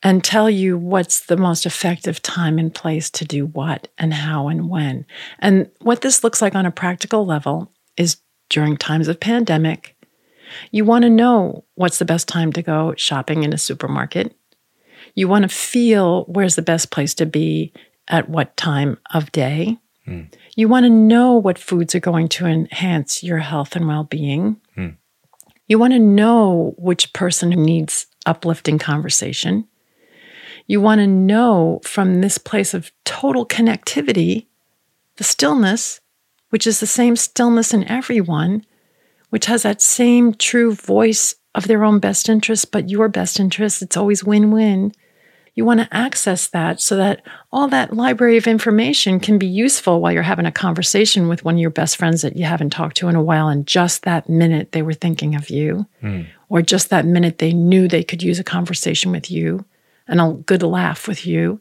[0.02, 4.48] and tell you what's the most effective time and place to do what and how
[4.48, 5.06] and when.
[5.38, 8.16] And what this looks like on a practical level is
[8.50, 9.94] during times of pandemic,
[10.70, 14.34] you want to know what's the best time to go shopping in a supermarket.
[15.14, 17.72] You want to feel where's the best place to be
[18.08, 19.78] at what time of day.
[20.56, 24.60] You want to know what foods are going to enhance your health and well being.
[24.74, 24.90] Hmm.
[25.66, 29.68] You want to know which person needs uplifting conversation.
[30.66, 34.46] You want to know from this place of total connectivity,
[35.16, 36.00] the stillness,
[36.50, 38.64] which is the same stillness in everyone,
[39.30, 43.82] which has that same true voice of their own best interest, but your best interest.
[43.82, 44.92] It's always win win.
[45.54, 50.00] You want to access that so that all that library of information can be useful
[50.00, 52.96] while you're having a conversation with one of your best friends that you haven't talked
[52.98, 53.48] to in a while.
[53.48, 56.22] And just that minute they were thinking of you, hmm.
[56.48, 59.64] or just that minute they knew they could use a conversation with you
[60.06, 61.60] and a good laugh with you.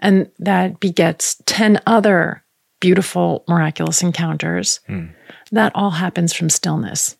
[0.00, 2.42] And that begets 10 other
[2.80, 4.80] beautiful, miraculous encounters.
[4.88, 5.06] Hmm.
[5.52, 7.16] That all happens from stillness.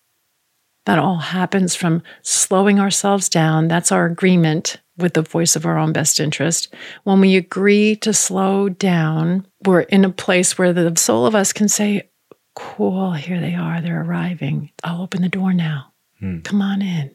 [0.86, 3.68] That all happens from slowing ourselves down.
[3.68, 6.74] That's our agreement with the voice of our own best interest.
[7.04, 11.52] When we agree to slow down, we're in a place where the soul of us
[11.52, 12.08] can say,
[12.54, 14.70] Cool, here they are, they're arriving.
[14.82, 15.92] I'll open the door now.
[16.18, 16.40] Hmm.
[16.40, 17.14] Come on in.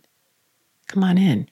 [0.87, 1.49] Come on in.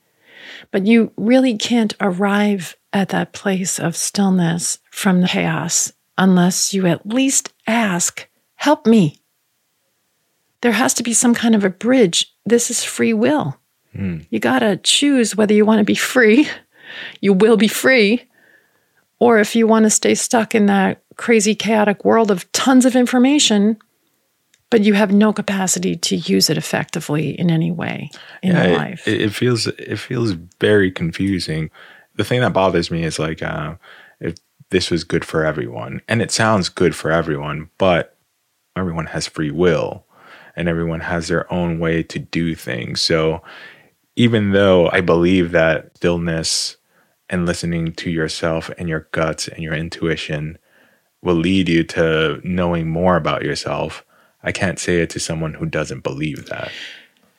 [0.72, 6.88] But you really can't arrive at that place of stillness from the chaos unless you
[6.88, 9.21] at least ask, Help me.
[10.62, 12.34] There has to be some kind of a bridge.
[12.46, 13.58] This is free will.
[14.30, 16.48] You got to choose whether you want to be free,
[17.22, 18.24] you will be free,
[19.20, 22.96] or if you want to stay stuck in that crazy, chaotic world of tons of
[22.96, 23.78] information,
[24.70, 28.10] but you have no capacity to use it effectively in any way
[28.42, 29.08] in Yeah, your life.
[29.08, 31.70] It, it feels it feels very confusing.
[32.16, 33.76] The thing that bothers me is like uh,
[34.22, 34.36] if
[34.70, 38.16] this was good for everyone, and it sounds good for everyone, but
[38.78, 40.06] everyone has free will,
[40.56, 43.02] and everyone has their own way to do things.
[43.02, 43.42] So
[44.16, 46.78] even though I believe that stillness
[47.30, 50.58] and listening to yourself and your guts and your intuition
[51.22, 54.06] will lead you to knowing more about yourself,
[54.44, 56.72] I can't say it to someone who doesn't believe that.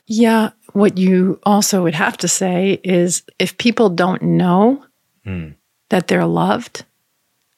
[0.07, 0.51] Yeah.
[0.73, 4.85] What you also would have to say is if people don't know
[5.25, 5.51] hmm.
[5.91, 6.85] that they're loved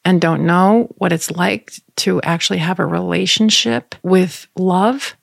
[0.04, 5.16] and don't know what it's like to actually have a relationship with love,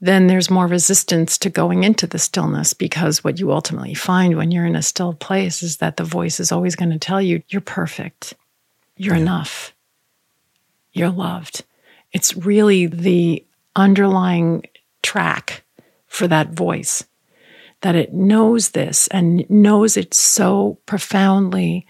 [0.00, 4.50] then there's more resistance to going into the stillness because what you ultimately find when
[4.50, 7.42] you're in a still place is that the voice is always going to tell you,
[7.48, 8.34] you're perfect,
[8.96, 9.74] you're enough,
[10.92, 11.64] you're loved.
[12.12, 13.44] It's really the
[13.76, 14.64] underlying
[15.02, 15.64] track
[16.06, 17.04] for that voice
[17.82, 21.86] that it knows this and knows it so profoundly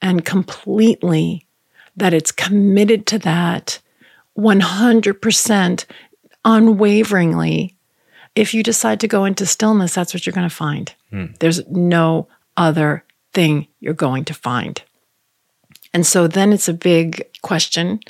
[0.00, 1.46] and completely
[1.96, 3.80] that it's committed to that
[4.38, 5.84] 100%
[6.46, 7.76] unwaveringly.
[8.34, 10.94] If you decide to go into stillness, that's what you're going to find.
[11.10, 11.26] Hmm.
[11.40, 13.04] There's no other
[13.34, 14.80] thing you're going to find.
[15.92, 18.00] And so then it's a big question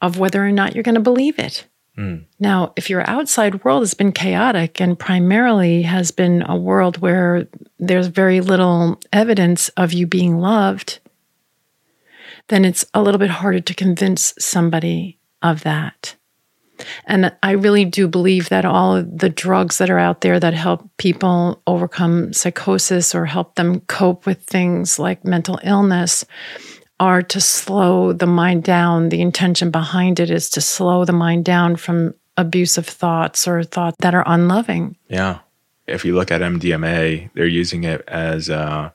[0.00, 1.66] of whether or not you're going to believe it.
[1.96, 2.16] Hmm.
[2.38, 7.48] Now, if your outside world has been chaotic and primarily has been a world where
[7.78, 11.00] there's very little evidence of you being loved,
[12.48, 16.14] then it's a little bit harder to convince somebody of that.
[17.06, 20.88] And I really do believe that all the drugs that are out there that help
[20.96, 26.24] people overcome psychosis or help them cope with things like mental illness
[27.00, 29.08] are to slow the mind down.
[29.08, 33.96] The intention behind it is to slow the mind down from abusive thoughts or thoughts
[34.00, 34.96] that are unloving.
[35.08, 35.40] Yeah.
[35.86, 38.92] If you look at MDMA, they're using it as a,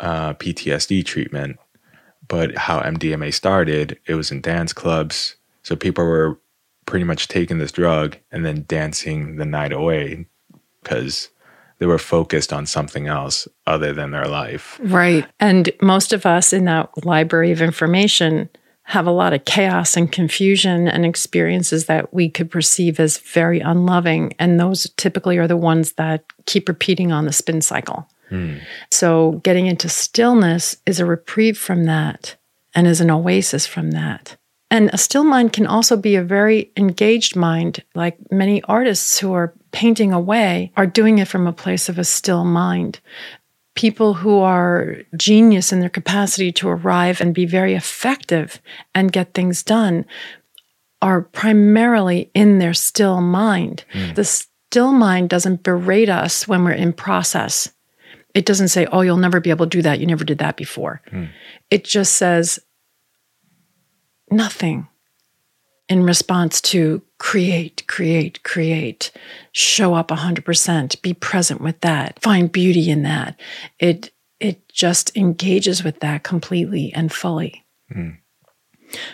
[0.00, 1.58] a PTSD treatment.
[2.28, 5.36] But how MDMA started, it was in dance clubs.
[5.62, 6.38] So people were
[6.86, 10.26] pretty much taking this drug and then dancing the night away
[10.82, 11.28] because
[11.78, 14.78] they were focused on something else other than their life.
[14.82, 15.26] Right.
[15.40, 18.48] And most of us in that library of information
[18.84, 23.58] have a lot of chaos and confusion and experiences that we could perceive as very
[23.58, 24.32] unloving.
[24.38, 28.08] And those typically are the ones that keep repeating on the spin cycle.
[28.28, 28.58] Hmm.
[28.92, 32.36] So getting into stillness is a reprieve from that
[32.76, 34.36] and is an oasis from that.
[34.70, 39.32] And a still mind can also be a very engaged mind, like many artists who
[39.32, 42.98] are painting away are doing it from a place of a still mind.
[43.74, 48.60] People who are genius in their capacity to arrive and be very effective
[48.94, 50.04] and get things done
[51.02, 53.84] are primarily in their still mind.
[53.92, 54.14] Mm.
[54.14, 57.72] The still mind doesn't berate us when we're in process.
[58.34, 60.00] It doesn't say, oh, you'll never be able to do that.
[60.00, 61.02] You never did that before.
[61.12, 61.30] Mm.
[61.70, 62.58] It just says,
[64.30, 64.88] nothing
[65.88, 69.12] in response to create, create, create,
[69.52, 73.38] show up 100%, be present with that, find beauty in that.
[73.78, 74.10] It,
[74.40, 77.64] it just engages with that completely and fully.
[77.94, 78.18] Mm.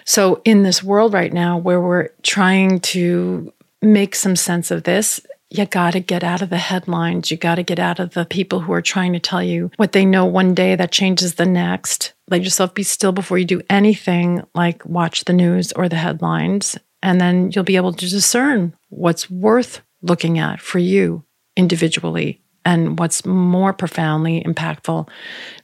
[0.05, 5.21] So, in this world right now where we're trying to make some sense of this,
[5.53, 7.31] you got to get out of the headlines.
[7.31, 9.93] You got to get out of the people who are trying to tell you what
[9.93, 12.15] they know one day that changes the next.
[12.31, 16.79] Let yourself be still before you do anything like watch the news or the headlines.
[17.03, 21.25] And then you'll be able to discern what's worth looking at for you
[21.57, 25.09] individually and what's more profoundly impactful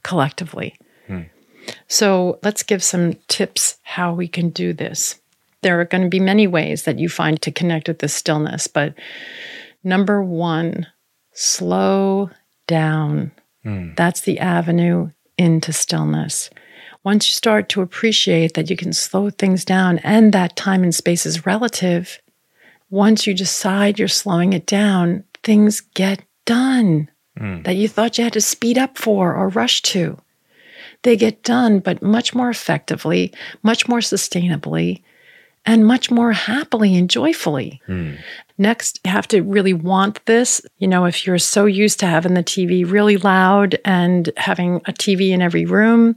[0.03, 0.77] collectively.
[1.07, 1.23] Hmm.
[1.87, 5.21] So let's give some tips how we can do this.
[5.63, 8.67] There are going to be many ways that you find to connect with this stillness,
[8.67, 8.95] but
[9.85, 10.87] Number one,
[11.33, 12.31] slow
[12.67, 13.33] down.
[13.65, 13.97] Mm.
[13.97, 16.51] That's the avenue into stillness.
[17.05, 20.95] Once you start to appreciate that you can slow things down and that time and
[20.95, 22.21] space is relative,
[22.91, 27.09] once you decide you're slowing it down, things get done
[27.39, 27.65] mm.
[27.65, 30.19] that you thought you had to speed up for or rush to.
[31.03, 35.03] They get done, but much more effectively, much more sustainably,
[35.69, 37.83] and much more happily and joyfully.
[37.89, 38.19] Mm.
[38.57, 40.63] Next, you have to really want this.
[40.79, 44.93] You know, if you're so used to having the TV really loud and having a
[44.95, 46.17] TV in every room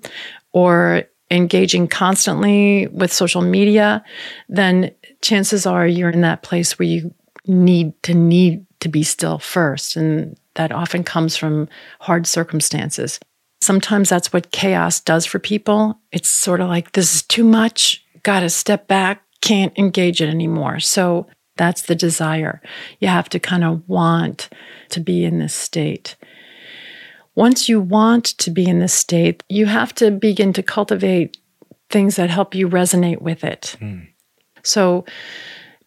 [0.53, 4.01] or engaging constantly with social media,
[4.47, 4.89] then
[5.21, 7.13] chances are you're in that place where you
[7.45, 9.97] need to need to be still first.
[9.97, 11.67] And that often comes from
[11.99, 13.19] hard circumstances.
[13.59, 15.99] Sometimes that's what chaos does for people.
[16.13, 20.29] It's sort of like, this is too much, got to step back, can't engage it
[20.29, 20.79] anymore.
[20.79, 21.27] So
[21.57, 22.61] that's the desire.
[22.99, 24.49] You have to kind of want
[24.89, 26.15] to be in this state.
[27.35, 31.37] Once you want to be in this state, you have to begin to cultivate
[31.89, 33.77] things that help you resonate with it.
[33.79, 34.07] Mm.
[34.63, 35.05] So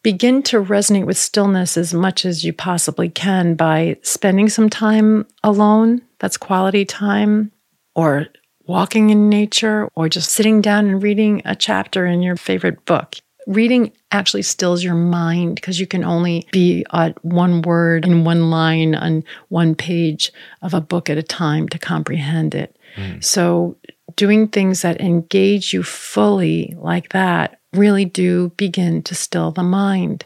[0.02, 5.26] begin to resonate with stillness as much as you possibly can by spending some time
[5.42, 6.02] alone.
[6.18, 7.52] That's quality time,
[7.94, 8.26] or
[8.66, 13.16] walking in nature, or just sitting down and reading a chapter in your favorite book.
[13.47, 18.51] Reading actually stills your mind because you can only be at one word in one
[18.51, 20.32] line on one page
[20.62, 22.76] of a book at a time to comprehend it.
[22.97, 23.22] Mm.
[23.22, 23.76] So,
[24.16, 30.24] doing things that engage you fully like that really do begin to still the mind.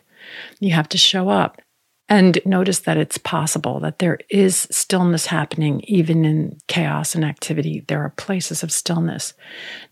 [0.60, 1.60] You have to show up
[2.08, 7.84] and notice that it's possible that there is stillness happening even in chaos and activity.
[7.86, 9.34] There are places of stillness.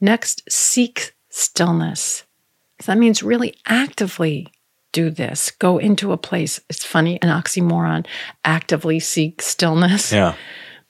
[0.01, 2.24] Next, seek stillness.
[2.87, 4.47] So that means really actively
[4.93, 5.51] do this.
[5.51, 6.61] Go into a place.
[6.70, 8.07] It's funny, an oxymoron.
[8.45, 10.12] Actively seek stillness.
[10.12, 10.37] Yeah.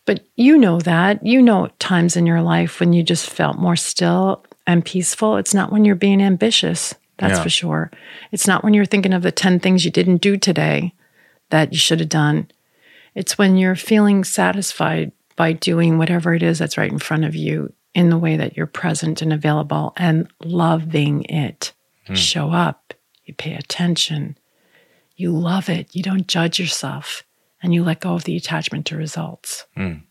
[0.05, 1.24] But you know that.
[1.24, 5.38] You know times in your life when you just felt more still and peaceful.
[5.38, 7.42] It's not when you're being ambitious, that's yeah.
[7.42, 7.90] for sure.
[8.30, 10.92] It's not when you're thinking of the 10 things you didn't do today
[11.49, 12.51] that you should have done.
[13.14, 17.34] It's when you're feeling satisfied by doing whatever it is that's right in front of
[17.34, 21.72] you in the way that you're present and available and loving it
[22.09, 22.16] mm.
[22.16, 22.94] show up,
[23.24, 24.36] you pay attention,
[25.16, 27.24] you love it, you don't judge yourself,
[27.62, 29.66] and you let go of the attachment to results.
[29.76, 30.02] Mm.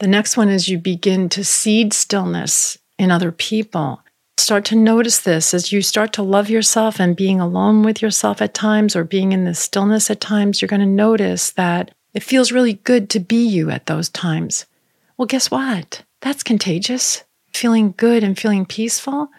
[0.00, 4.00] The next one is you begin to seed stillness in other people.
[4.36, 8.42] Start to notice this as you start to love yourself and being alone with yourself
[8.42, 12.22] at times or being in the stillness at times, you're going to notice that it
[12.22, 14.66] feels really good to be you at those times.
[15.16, 16.02] Well, guess what?
[16.20, 17.22] That's contagious.
[17.52, 19.30] Feeling good and feeling peaceful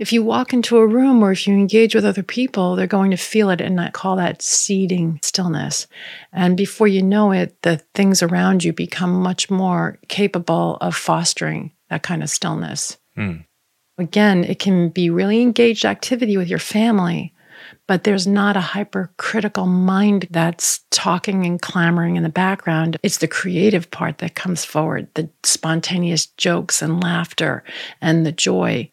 [0.00, 3.10] if you walk into a room or if you engage with other people, they're going
[3.10, 5.86] to feel it and I call that seeding stillness.
[6.32, 11.72] And before you know it, the things around you become much more capable of fostering
[11.90, 12.96] that kind of stillness.
[13.18, 13.44] Mm.
[13.98, 17.34] Again, it can be really engaged activity with your family,
[17.86, 22.96] but there's not a hypercritical mind that's talking and clamoring in the background.
[23.02, 27.62] It's the creative part that comes forward, the spontaneous jokes and laughter
[28.00, 28.90] and the joy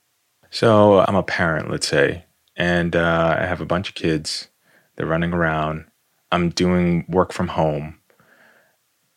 [0.50, 2.26] so I'm a parent, let's say,
[2.56, 4.50] and uh, I have a bunch of kids.
[4.95, 5.86] They're running around.
[6.32, 8.00] I'm doing work from home.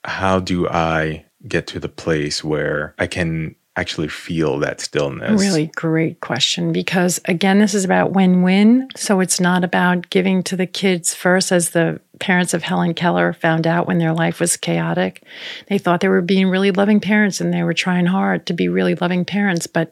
[0.04, 5.40] How do I get to the place where I can actually feel that stillness?
[5.40, 8.88] Really great question because, again, this is about win win.
[8.96, 13.32] So it's not about giving to the kids first, as the parents of Helen Keller
[13.32, 15.24] found out when their life was chaotic.
[15.68, 18.68] They thought they were being really loving parents and they were trying hard to be
[18.68, 19.90] really loving parents, but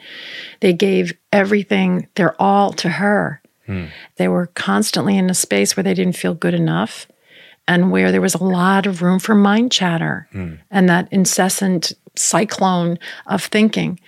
[0.60, 3.40] they gave everything, their all to her.
[3.66, 3.86] Hmm.
[4.16, 7.06] They were constantly in a space where they didn't feel good enough
[7.66, 10.54] and where there was a lot of room for mind chatter hmm.
[10.70, 13.98] and that incessant cyclone of thinking.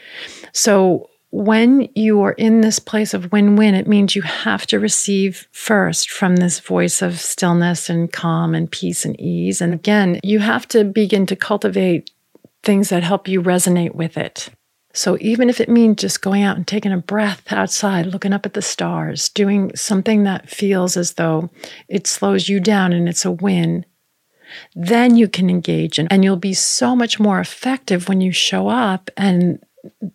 [0.52, 4.80] So when you are in this place of win win, it means you have to
[4.80, 9.60] receive first from this voice of stillness and calm and peace and ease.
[9.60, 12.10] And again, you have to begin to cultivate
[12.62, 14.50] things that help you resonate with it.
[14.92, 18.44] So even if it means just going out and taking a breath outside, looking up
[18.44, 21.48] at the stars, doing something that feels as though
[21.88, 23.86] it slows you down and it's a win,
[24.74, 28.68] then you can engage and, and you'll be so much more effective when you show
[28.68, 29.64] up and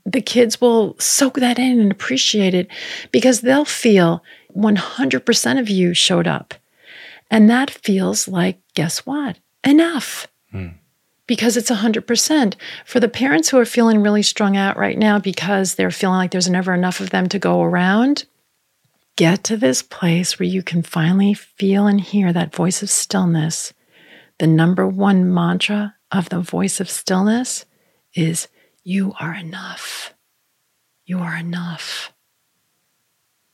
[0.06, 2.68] the kids will soak that in and appreciate it
[3.12, 4.24] because they'll feel
[4.56, 6.54] 100% of you showed up.
[7.32, 9.38] And that feels like, guess what?
[9.64, 10.28] Enough.
[10.52, 10.68] Hmm.
[11.28, 12.56] Because it's 100%.
[12.86, 16.32] For the parents who are feeling really strung out right now because they're feeling like
[16.32, 18.26] there's never enough of them to go around,
[19.16, 23.74] get to this place where you can finally feel and hear that voice of stillness
[24.40, 27.66] the number one mantra of the voice of stillness
[28.14, 28.48] is
[28.84, 30.14] You are enough.
[31.06, 32.14] You are enough.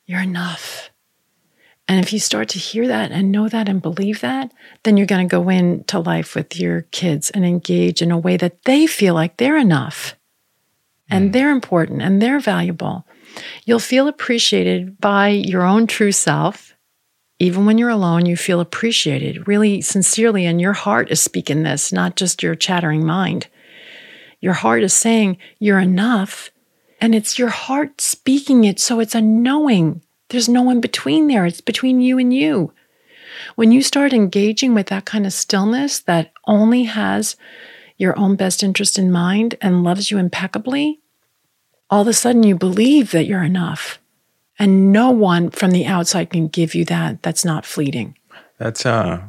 [0.05, 0.91] You're enough.
[1.87, 4.53] And if you start to hear that and know that and believe that,
[4.83, 8.37] then you're going to go into life with your kids and engage in a way
[8.37, 10.15] that they feel like they're enough
[11.09, 11.33] and mm.
[11.33, 13.05] they're important and they're valuable.
[13.65, 16.70] You'll feel appreciated by your own true self
[17.41, 21.91] even when you're alone, you feel appreciated, really sincerely, and your heart is speaking this,
[21.91, 23.47] not just your chattering mind.
[24.41, 26.51] Your heart is saying, You're enough.
[26.99, 30.03] And it's your heart speaking it, so it's a knowing.
[30.29, 32.73] There's no one between there, it's between you and you.
[33.55, 37.37] When you start engaging with that kind of stillness that only has
[37.97, 40.99] your own best interest in mind and loves you impeccably,
[41.89, 43.97] all of a sudden you believe that you're enough.
[44.61, 47.23] And no one from the outside can give you that.
[47.23, 48.15] That's not fleeting.
[48.59, 49.23] That's uh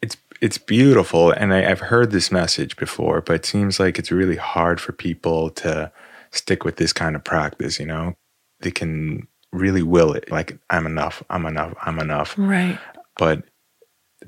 [0.00, 1.32] it's it's beautiful.
[1.32, 4.92] And I, I've heard this message before, but it seems like it's really hard for
[4.92, 5.90] people to
[6.30, 8.14] stick with this kind of practice, you know?
[8.60, 12.36] They can really will it, like I'm enough, I'm enough, I'm enough.
[12.38, 12.78] Right.
[13.18, 13.42] But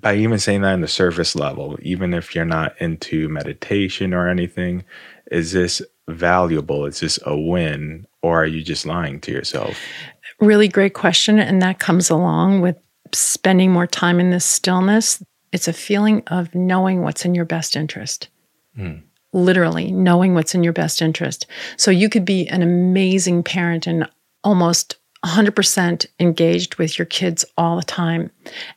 [0.01, 4.29] by even saying that in the surface level, even if you're not into meditation or
[4.29, 4.83] anything,
[5.31, 6.87] is this valuable?
[6.87, 8.08] Is this a win?
[8.23, 9.79] Or are you just lying to yourself?
[10.41, 11.39] Really great question.
[11.39, 12.77] And that comes along with
[13.15, 15.23] spending more time in this stillness.
[15.53, 18.29] It's a feeling of knowing what's in your best interest.
[18.79, 19.03] Mm.
[19.33, 21.47] Literally knowing what's in your best interest.
[21.77, 24.09] So you could be an amazing parent and
[24.45, 28.31] almost 100% engaged with your kids all the time.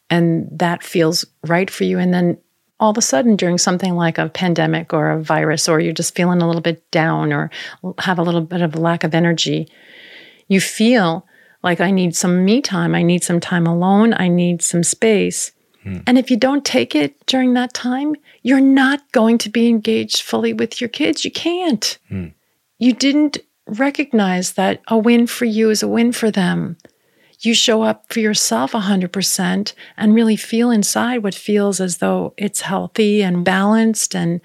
[0.10, 2.00] And that feels right for you.
[2.00, 2.38] And then
[2.82, 6.16] all of a sudden during something like a pandemic or a virus, or you're just
[6.16, 7.52] feeling a little bit down or
[8.00, 9.70] have a little bit of a lack of energy,
[10.48, 11.26] you feel
[11.62, 12.96] like I need some me time.
[12.96, 14.16] I need some time alone.
[14.18, 15.52] I need some space.
[15.84, 16.00] Hmm.
[16.08, 20.24] And if you don't take it during that time, you're not going to be engaged
[20.24, 21.24] fully with your kids.
[21.24, 22.00] You can't.
[22.10, 22.30] Hmm.
[22.80, 26.78] You didn't recognize that a win for you is a win for them
[27.46, 32.62] you show up for yourself 100% and really feel inside what feels as though it's
[32.62, 34.42] healthy and balanced and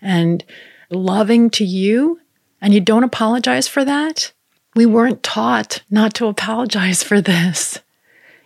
[0.00, 0.44] and
[0.90, 2.20] loving to you.
[2.60, 4.32] And you don't apologize for that.
[4.74, 7.80] We weren't taught not to apologize for this.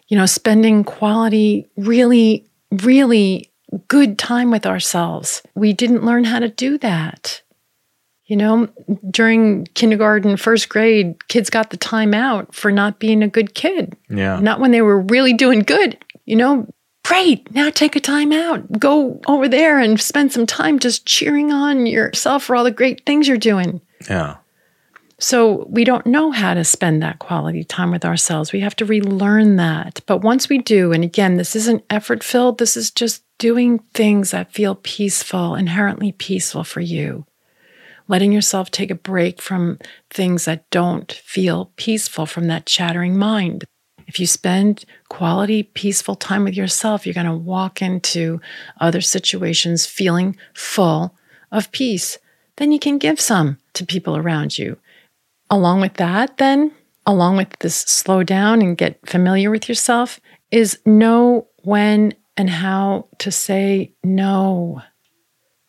[0.08, 3.50] You know spending quality really really
[3.86, 5.42] good time with ourselves.
[5.54, 7.42] We didn't learn how to do that
[8.30, 8.68] you know,
[9.10, 13.96] during kindergarten, first grade, kids got the time out for not being a good kid.
[14.08, 14.38] Yeah.
[14.38, 15.98] Not when they were really doing good.
[16.26, 16.72] You know,
[17.04, 17.52] great.
[17.52, 18.78] Now take a time out.
[18.78, 23.04] Go over there and spend some time just cheering on yourself for all the great
[23.04, 23.80] things you're doing.
[24.08, 24.36] Yeah.
[25.18, 28.52] So we don't know how to spend that quality time with ourselves.
[28.52, 30.02] We have to relearn that.
[30.06, 34.30] But once we do, and again, this isn't effort filled, this is just doing things
[34.30, 37.26] that feel peaceful, inherently peaceful for you
[38.10, 39.78] letting yourself take a break from
[40.10, 43.64] things that don't feel peaceful from that chattering mind.
[44.08, 48.40] If you spend quality, peaceful time with yourself, you're going to walk into
[48.80, 51.14] other situations feeling full
[51.52, 52.18] of peace.
[52.56, 54.76] Then you can give some to people around you.
[55.48, 56.72] Along with that, then,
[57.06, 60.18] along with this slow down and get familiar with yourself,
[60.50, 64.82] is know when and how to say no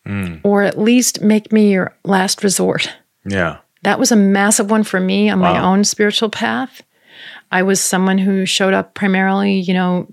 [0.08, 0.41] mm.
[0.43, 2.91] or at least make me your last resort.
[3.26, 3.60] Yeah.
[3.84, 6.82] That was a massive one for me on my own spiritual path.
[7.52, 10.08] I was someone who showed up primarily, you know,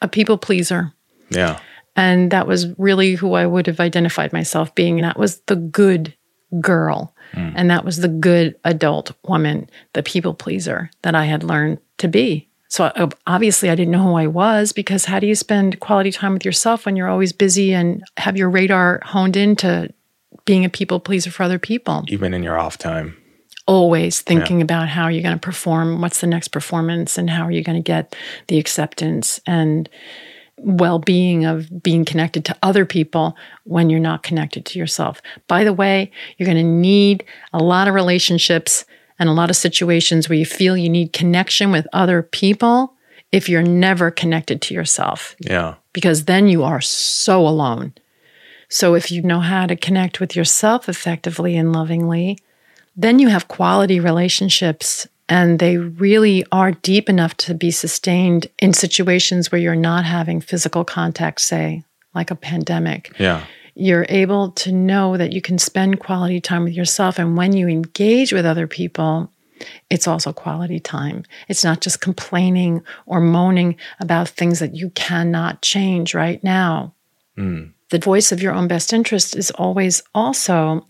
[0.00, 0.92] a people pleaser.
[1.30, 1.58] Yeah.
[1.96, 4.98] And that was really who I would have identified myself being.
[4.98, 6.14] And that was the good
[6.60, 7.14] girl.
[7.34, 12.08] And that was the good adult woman, the people pleaser that I had learned to
[12.08, 12.47] be.
[12.68, 12.92] So
[13.26, 16.44] obviously, I didn't know who I was because how do you spend quality time with
[16.44, 19.92] yourself when you're always busy and have your radar honed into
[20.44, 22.04] being a people pleaser for other people?
[22.08, 23.16] Even in your off time.
[23.66, 27.50] always thinking about how you're going to perform, what's the next performance, and how are
[27.50, 28.16] you going to get
[28.48, 29.88] the acceptance and
[30.56, 35.20] well being of being connected to other people when you're not connected to yourself.
[35.46, 38.84] By the way, you're going to need a lot of relationships
[39.18, 42.94] and a lot of situations where you feel you need connection with other people
[43.32, 45.74] if you're never connected to yourself Yeah.
[45.92, 47.92] because then you are so alone.
[48.70, 52.38] So if you know how to connect with yourself effectively and lovingly,
[52.96, 58.72] then you have quality relationships and they really are deep enough to be sustained in
[58.72, 61.82] situations where you're not having physical contact, say,
[62.14, 63.12] like a pandemic.
[63.18, 63.44] Yeah.
[63.78, 67.18] You're able to know that you can spend quality time with yourself.
[67.18, 69.30] And when you engage with other people,
[69.88, 71.22] it's also quality time.
[71.48, 76.94] It's not just complaining or moaning about things that you cannot change right now.
[77.36, 77.66] Hmm.
[77.90, 80.84] The voice of your own best interest is always also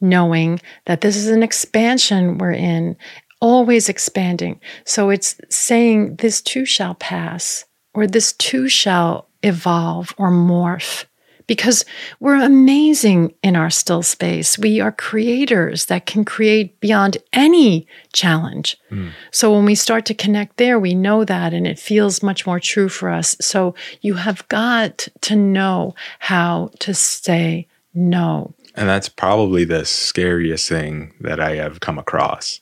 [0.00, 2.96] knowing that this is an expansion we're in,
[3.40, 4.60] always expanding.
[4.84, 7.64] So it's saying this too shall pass,
[7.94, 11.06] or this too shall evolve or morph
[11.52, 11.84] because
[12.18, 14.58] we're amazing in our still space.
[14.58, 18.78] We are creators that can create beyond any challenge.
[18.88, 19.08] Hmm.
[19.32, 22.58] So when we start to connect there, we know that and it feels much more
[22.58, 23.36] true for us.
[23.42, 28.54] So you have got to know how to say no.
[28.74, 32.60] And that's probably the scariest thing that I have come across.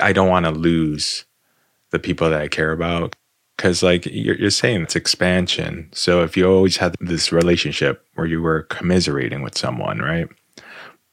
[0.00, 1.26] I don't want to lose
[1.90, 3.14] the people that I care about
[3.60, 5.90] because, like you're, you're saying, it's expansion.
[5.92, 10.30] So if you always had this relationship where you were commiserating with someone, right?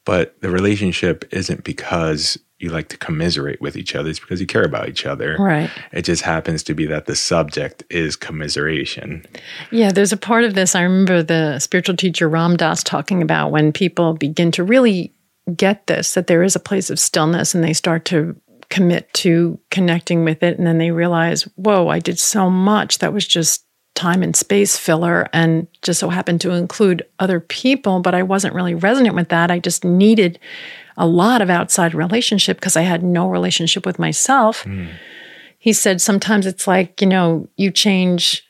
[0.05, 4.47] But the relationship isn't because you like to commiserate with each other, it's because you
[4.47, 5.35] care about each other.
[5.37, 5.69] Right.
[5.91, 9.25] It just happens to be that the subject is commiseration.
[9.69, 10.73] Yeah, there's a part of this.
[10.73, 15.13] I remember the spiritual teacher Ram Dass talking about when people begin to really
[15.53, 18.37] get this, that there is a place of stillness and they start to
[18.69, 20.57] commit to connecting with it.
[20.57, 23.63] And then they realize, whoa, I did so much that was just
[23.95, 28.53] time and space filler and just so happened to include other people, but I wasn't
[28.53, 29.49] really resonant with that.
[29.49, 30.37] I just needed
[30.97, 34.63] a lot of outside relationship because I had no relationship with myself.
[34.63, 34.87] Hmm.
[35.59, 38.43] He said sometimes it's like, you know, you change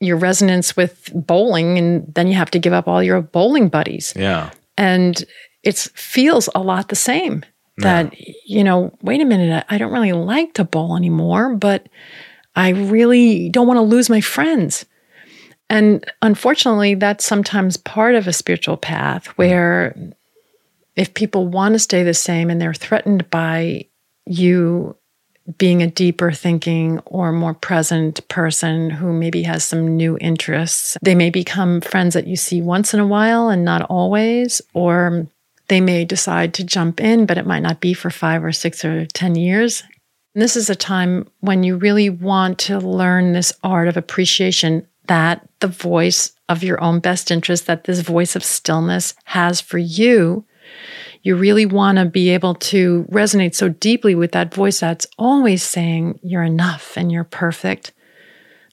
[0.00, 4.12] your resonance with bowling and then you have to give up all your bowling buddies
[4.16, 4.50] Yeah.
[4.76, 5.22] and
[5.62, 7.44] it feels a lot the same
[7.78, 8.14] that
[8.46, 11.88] you know wait a minute I, I don't really like to bowl anymore but
[12.54, 14.84] i really don't want to lose my friends
[15.70, 19.34] and unfortunately that's sometimes part of a spiritual path mm-hmm.
[19.36, 19.96] where
[20.96, 23.86] if people want to stay the same and they're threatened by
[24.26, 24.94] you
[25.58, 30.96] being a deeper thinking or more present person who maybe has some new interests.
[31.02, 35.26] They may become friends that you see once in a while and not always, or
[35.68, 38.84] they may decide to jump in, but it might not be for five or six
[38.84, 39.82] or 10 years.
[40.34, 44.86] And this is a time when you really want to learn this art of appreciation
[45.08, 49.78] that the voice of your own best interest, that this voice of stillness has for
[49.78, 50.44] you
[51.22, 55.62] you really want to be able to resonate so deeply with that voice that's always
[55.62, 57.92] saying you're enough and you're perfect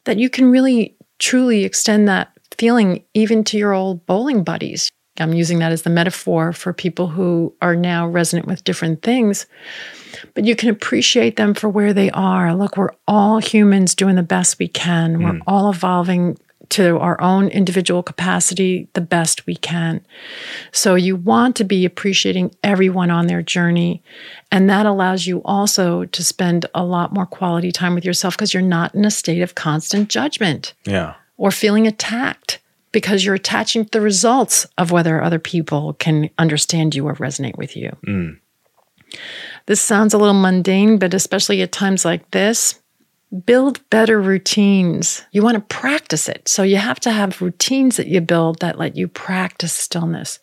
[0.06, 4.90] that you can really truly extend that feeling even to your old bowling buddies.
[5.22, 9.46] I'm using that as the metaphor for people who are now resonant with different things.
[10.34, 12.54] But you can appreciate them for where they are.
[12.56, 15.24] Look, we're all humans doing the best we can.
[15.24, 15.42] We're mm.
[15.48, 16.38] all evolving
[16.70, 20.06] to our own individual capacity the best we can.
[20.72, 24.04] So you want to be appreciating everyone on their journey.
[24.52, 28.54] And that allows you also to spend a lot more quality time with yourself because
[28.54, 31.16] you're not in a state of constant judgment Yeah.
[31.38, 32.60] or feeling attacked
[32.92, 37.58] because you're attaching to the results of whether other people can understand you or resonate
[37.58, 37.96] with you.
[38.08, 38.40] Mm.
[39.66, 42.80] This sounds a little mundane, but especially at times like this,
[43.46, 45.24] build better routines.
[45.32, 46.48] You want to practice it.
[46.48, 50.40] So you have to have routines that you build that let you practice stillness.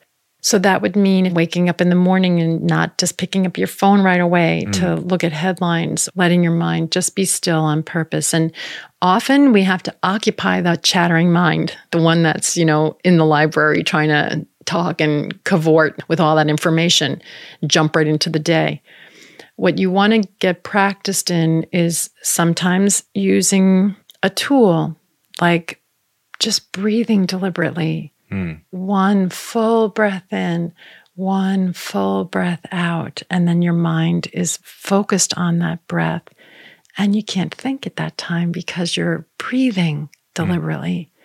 [0.47, 3.67] So that would mean waking up in the morning and not just picking up your
[3.67, 4.73] phone right away mm.
[4.75, 8.33] to look at headlines, letting your mind just be still on purpose.
[8.33, 8.53] And
[9.03, 13.25] often we have to occupy that chattering mind, the one that's, you know, in the
[13.25, 17.21] library trying to talk and cavort with all that information,
[17.67, 18.81] jump right into the day.
[19.57, 24.95] What you want to get practiced in is sometimes using a tool
[25.41, 25.83] like
[26.39, 28.13] just breathing deliberately.
[28.31, 28.61] Mm.
[28.71, 30.73] One full breath in,
[31.15, 36.23] one full breath out, and then your mind is focused on that breath.
[36.99, 41.11] And you can't think at that time because you're breathing deliberately.
[41.11, 41.17] Mm.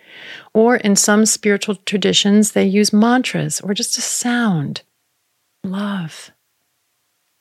[0.54, 4.82] Or in some spiritual traditions, they use mantras or just a sound.
[5.64, 6.30] Love.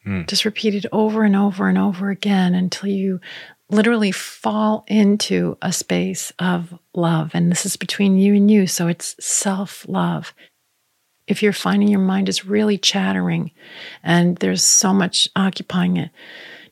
[0.06, 0.28] Mm.
[0.28, 3.20] Just repeat it over and over and over again until you
[3.72, 7.32] literally fall into a space of love.
[7.34, 8.68] And this is between you and you.
[8.68, 10.34] So it's self love.
[11.28, 13.52] If you're finding your mind is really chattering
[14.04, 16.12] and there's so much occupying it,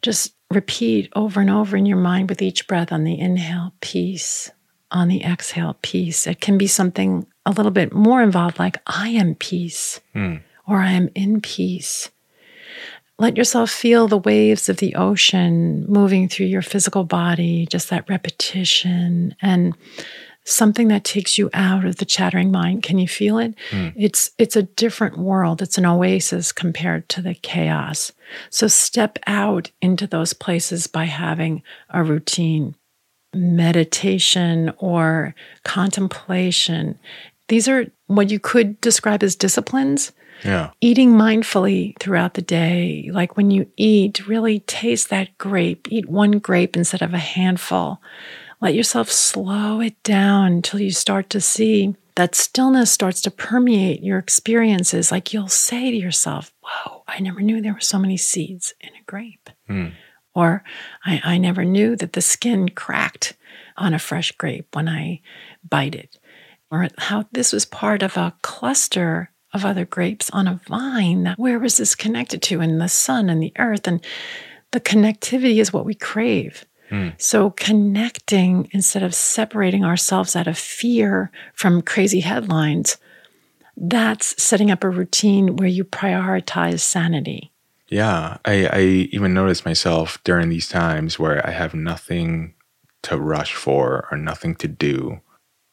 [0.02, 4.52] just repeat over and over in your mind with each breath on the inhale, peace,
[4.92, 6.28] on the exhale, peace.
[6.28, 10.42] It can be something a little bit more involved, like I am peace mm.
[10.68, 12.10] or I am in peace.
[13.20, 18.10] Let yourself feel the waves of the ocean moving through your physical body, just that
[18.10, 19.76] repetition and
[20.46, 22.82] something that takes you out of the chattering mind.
[22.82, 23.56] Can you feel it?
[23.72, 23.94] Mm.
[23.96, 25.62] It's it's a different world.
[25.62, 28.12] It's an oasis compared to the chaos.
[28.50, 32.76] So step out into those places by having a routine
[33.34, 36.98] meditation or contemplation.
[37.48, 40.12] These are what you could describe as disciplines
[40.44, 40.72] yeah.
[40.82, 45.88] Eating mindfully throughout the day, like when you eat, really taste that grape.
[45.92, 48.02] Eat one grape instead of a handful.
[48.62, 54.04] Let yourself slow it down until you start to see that stillness starts to permeate
[54.04, 55.12] your experiences.
[55.12, 58.90] Like you'll say to yourself, Whoa, I never knew there were so many seeds in
[58.90, 59.50] a grape.
[59.70, 59.94] Mm.
[60.36, 60.64] Or
[61.06, 63.36] I, I never knew that the skin cracked
[63.78, 65.22] on a fresh grape when I
[65.68, 66.19] bite it.
[66.72, 71.34] Or how this was part of a cluster of other grapes on a vine.
[71.38, 72.62] Where was this connected to?
[72.62, 73.88] And the sun and the earth.
[73.88, 74.04] And
[74.72, 76.66] the connectivity is what we crave.
[76.92, 77.20] Mm.
[77.22, 82.98] So, connecting instead of separating ourselves out of fear from crazy headlines,
[83.78, 87.52] that's setting up a routine where you prioritize sanity.
[87.88, 88.38] Yeah.
[88.46, 92.54] I, I even notice myself during these times where I have nothing
[93.04, 95.22] to rush for or nothing to do.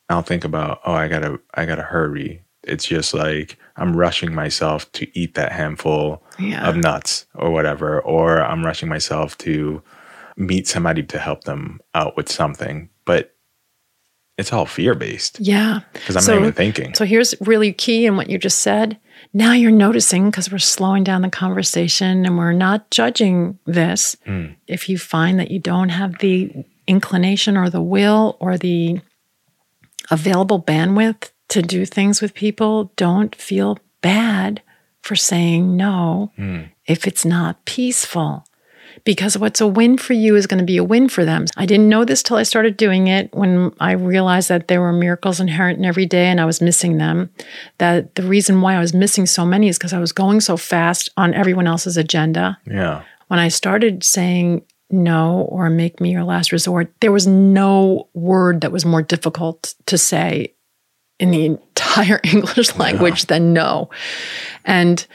[0.09, 2.43] I'll think about, oh, I gotta, I gotta hurry.
[2.63, 6.69] It's just like I'm rushing myself to eat that handful yeah.
[6.69, 9.83] of nuts or whatever, or I'm rushing myself to
[10.37, 12.89] meet somebody to help them out with something.
[13.05, 13.35] But
[14.37, 15.41] it's all fear based.
[15.41, 15.81] Yeah.
[15.93, 16.95] Because I'm so, not even thinking.
[16.95, 18.99] So here's really key in what you just said.
[19.33, 24.17] Now you're noticing because we're slowing down the conversation and we're not judging this.
[24.27, 24.57] Mm.
[24.67, 29.01] If you find that you don't have the inclination or the will or the
[30.11, 34.63] available bandwidth to do things with people, don't feel bad
[35.03, 36.69] for saying no mm.
[36.87, 38.45] if it's not peaceful.
[39.05, 41.45] Because what's a win for you is going to be a win for them.
[41.57, 44.93] I didn't know this till I started doing it when I realized that there were
[44.93, 47.31] miracles inherent in every day and I was missing them.
[47.79, 50.57] That the reason why I was missing so many is because I was going so
[50.57, 52.59] fast on everyone else's agenda.
[52.67, 53.03] Yeah.
[53.29, 58.61] When I started saying no or make me your last resort, there was no word
[58.61, 60.55] that was more difficult to say
[61.19, 61.45] in the
[61.77, 63.91] entire English language than no.
[64.65, 65.07] And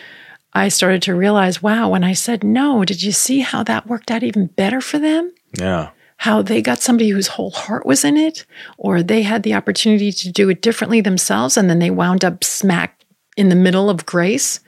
[0.54, 4.12] I started to realize, wow, when I said no, did you see how that worked
[4.12, 5.32] out even better for them?
[5.58, 5.92] Yeah.
[6.18, 8.46] How they got somebody whose whole heart was in it,
[8.78, 12.44] or they had the opportunity to do it differently themselves, and then they wound up
[12.44, 13.02] smack
[13.38, 14.60] in the middle of grace.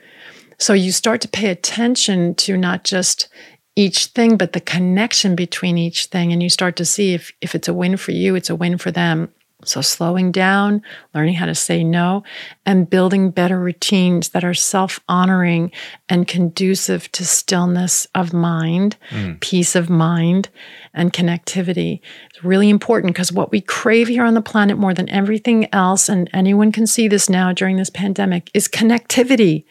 [0.58, 3.28] So you start to pay attention to not just
[3.76, 6.32] each thing, but the connection between each thing.
[6.32, 8.78] And you start to see if, if it's a win for you, it's a win
[8.78, 9.32] for them.
[9.68, 10.82] So, slowing down,
[11.14, 12.22] learning how to say no,
[12.66, 15.72] and building better routines that are self honoring
[16.08, 19.40] and conducive to stillness of mind, mm.
[19.40, 20.48] peace of mind,
[20.92, 22.00] and connectivity.
[22.30, 26.08] It's really important because what we crave here on the planet more than everything else,
[26.08, 29.64] and anyone can see this now during this pandemic, is connectivity.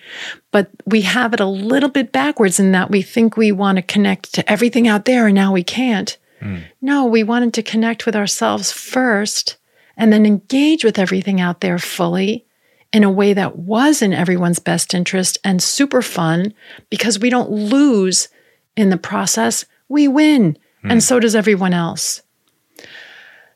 [0.51, 3.81] But we have it a little bit backwards in that we think we want to
[3.81, 6.17] connect to everything out there and now we can't.
[6.41, 6.63] Mm.
[6.81, 9.57] No, we wanted to connect with ourselves first
[9.97, 12.45] and then engage with everything out there fully
[12.91, 16.53] in a way that was in everyone's best interest and super fun
[16.89, 18.29] because we don't lose
[18.75, 20.57] in the process, we win.
[20.83, 20.91] Mm.
[20.91, 22.21] And so does everyone else.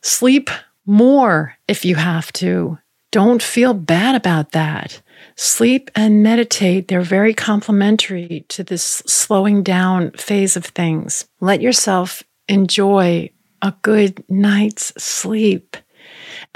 [0.02, 0.50] Sleep
[0.86, 2.80] more if you have to.
[3.12, 5.02] Don't feel bad about that.
[5.36, 11.28] Sleep and meditate, they're very complementary to this slowing down phase of things.
[11.40, 13.30] Let yourself enjoy
[13.62, 15.78] a good night's sleep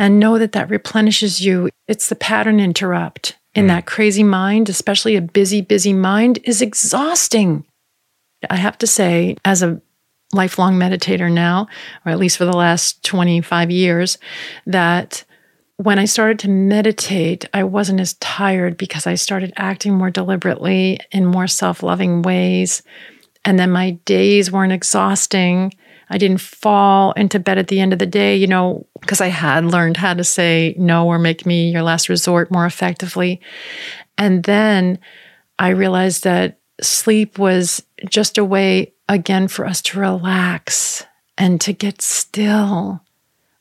[0.01, 1.69] and know that that replenishes you.
[1.87, 3.37] It's the pattern interrupt.
[3.53, 3.67] in hmm.
[3.67, 7.63] that crazy mind, especially a busy, busy mind, is exhausting.
[8.49, 9.79] I have to say, as a
[10.33, 11.67] lifelong meditator now,
[12.03, 14.17] or at least for the last 25 years,
[14.65, 15.23] that
[15.77, 20.99] when I started to meditate, I wasn't as tired because I started acting more deliberately
[21.11, 22.81] in more self loving ways.
[23.45, 25.73] And then my days weren't exhausting.
[26.11, 29.27] I didn't fall into bed at the end of the day, you know, because I
[29.27, 33.39] had learned how to say no or make me your last resort more effectively.
[34.17, 34.99] And then
[35.57, 41.05] I realized that sleep was just a way, again, for us to relax
[41.37, 43.01] and to get still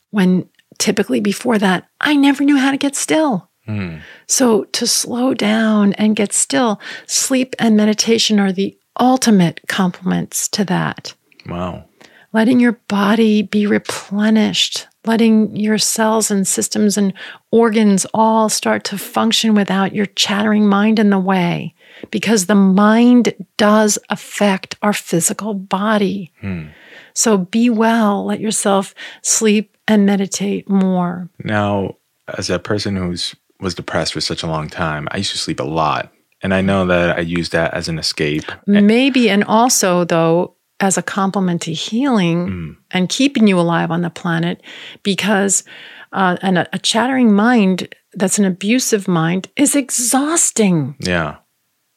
[0.09, 3.49] when typically before that, I never knew how to get still.
[3.67, 4.01] Mm.
[4.27, 10.65] So to slow down and get still, sleep and meditation are the ultimate complements to
[10.65, 11.13] that.
[11.47, 11.85] Wow.
[12.33, 17.13] Letting your body be replenished, letting your cells and systems and
[17.51, 21.75] organs all start to function without your chattering mind in the way,
[22.09, 26.31] because the mind does affect our physical body.
[26.39, 26.67] Hmm.
[27.13, 31.29] So be well, let yourself sleep and meditate more.
[31.43, 31.97] Now,
[32.37, 35.59] as a person who's was depressed for such a long time, I used to sleep
[35.59, 36.11] a lot.
[36.41, 38.51] And I know that I used that as an escape.
[38.65, 42.77] Maybe, and also, though, as a complement to healing mm.
[42.91, 44.61] and keeping you alive on the planet,
[45.03, 45.63] because
[46.11, 50.95] uh, and a, a chattering mind that's an abusive mind is exhausting.
[50.99, 51.37] Yeah.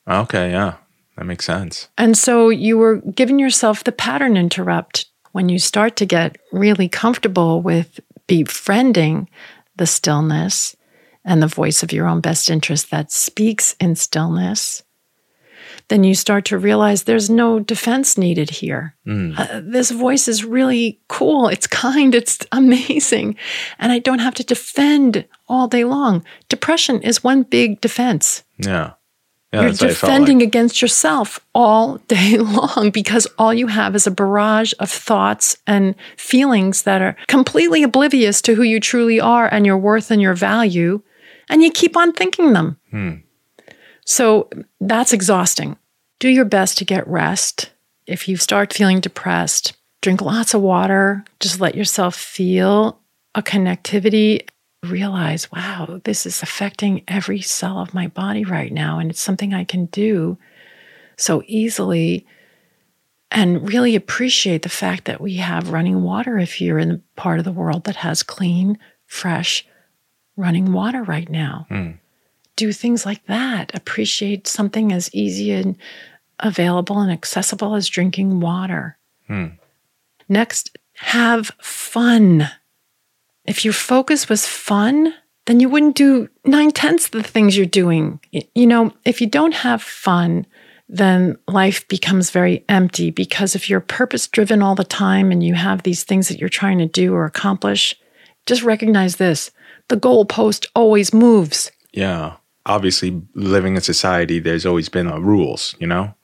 [0.08, 0.52] Okay.
[0.52, 0.74] Yeah.
[1.16, 1.88] That makes sense.
[1.98, 6.88] And so you were giving yourself the pattern interrupt when you start to get really
[6.88, 9.28] comfortable with befriending
[9.76, 10.76] the stillness
[11.24, 14.82] and the voice of your own best interest that speaks in stillness,
[15.88, 18.96] then you start to realize there's no defense needed here.
[19.06, 19.38] Mm.
[19.38, 21.48] Uh, this voice is really cool.
[21.48, 22.14] It's kind.
[22.14, 23.36] It's amazing.
[23.78, 26.24] And I don't have to defend all day long.
[26.48, 28.44] Depression is one big defense.
[28.58, 28.92] Yeah.
[29.52, 30.48] Yeah, You're defending like.
[30.48, 35.94] against yourself all day long because all you have is a barrage of thoughts and
[36.16, 40.34] feelings that are completely oblivious to who you truly are and your worth and your
[40.34, 41.02] value.
[41.48, 42.78] And you keep on thinking them.
[42.90, 43.12] Hmm.
[44.04, 44.48] So
[44.80, 45.76] that's exhausting.
[46.18, 47.70] Do your best to get rest.
[48.06, 51.24] If you start feeling depressed, drink lots of water.
[51.40, 53.00] Just let yourself feel
[53.34, 54.46] a connectivity
[54.84, 58.98] realize, wow, this is affecting every cell of my body right now.
[58.98, 60.38] And it's something I can do
[61.16, 62.26] so easily.
[63.30, 67.38] And really appreciate the fact that we have running water if you're in the part
[67.38, 69.66] of the world that has clean, fresh
[70.36, 71.66] running water right now.
[71.70, 71.98] Mm.
[72.56, 73.74] Do things like that.
[73.74, 75.76] Appreciate something as easy and
[76.40, 78.96] available and accessible as drinking water.
[79.28, 79.58] Mm.
[80.28, 82.48] Next, have fun.
[83.44, 85.14] If your focus was fun,
[85.46, 88.20] then you wouldn't do nine tenths of the things you're doing.
[88.54, 90.46] You know, if you don't have fun,
[90.88, 95.54] then life becomes very empty because if you're purpose driven all the time and you
[95.54, 97.94] have these things that you're trying to do or accomplish,
[98.46, 99.50] just recognize this
[99.88, 101.70] the goalpost always moves.
[101.92, 102.36] Yeah.
[102.66, 106.14] Obviously, living in society, there's always been uh, rules, you know?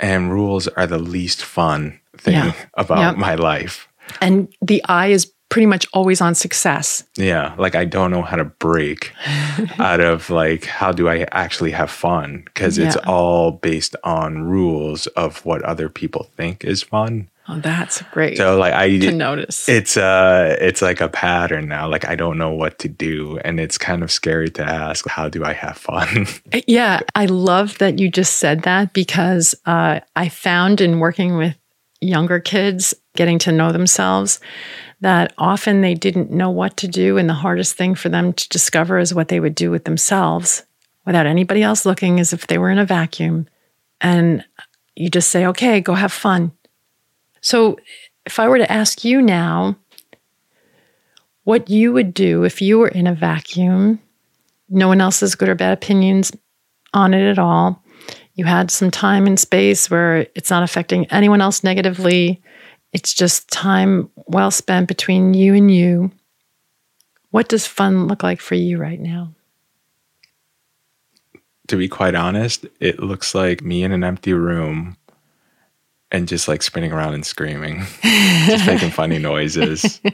[0.00, 2.52] And rules are the least fun thing yeah.
[2.74, 3.16] about yep.
[3.16, 3.88] my life.
[4.20, 7.04] And the eye is pretty much always on success.
[7.16, 9.12] Yeah, like I don't know how to break
[9.78, 12.86] out of like how do I actually have fun because yeah.
[12.86, 17.28] it's all based on rules of what other people think is fun.
[17.48, 18.36] Oh, that's great.
[18.36, 19.68] So like I to notice.
[19.68, 21.88] It's uh it's like a pattern now.
[21.88, 25.28] Like I don't know what to do and it's kind of scary to ask how
[25.28, 26.26] do I have fun?
[26.66, 31.56] yeah, I love that you just said that because uh I found in working with
[32.00, 34.40] younger kids getting to know themselves
[35.02, 37.18] that often they didn't know what to do.
[37.18, 40.64] And the hardest thing for them to discover is what they would do with themselves
[41.04, 43.48] without anybody else looking, as if they were in a vacuum.
[44.00, 44.44] And
[44.94, 46.52] you just say, okay, go have fun.
[47.42, 47.76] So
[48.24, 49.76] if I were to ask you now
[51.44, 54.00] what you would do if you were in a vacuum,
[54.68, 56.32] no one else's good or bad opinions
[56.94, 57.82] on it at all.
[58.34, 62.40] You had some time and space where it's not affecting anyone else negatively.
[62.92, 66.10] It's just time well spent between you and you.
[67.30, 69.34] What does fun look like for you right now?
[71.68, 74.96] To be quite honest, it looks like me in an empty room
[76.12, 80.00] and just like spinning around and screaming, just making funny noises.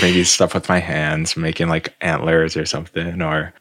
[0.00, 3.20] Maybe stuff with my hands, making like antlers or something.
[3.20, 3.52] Or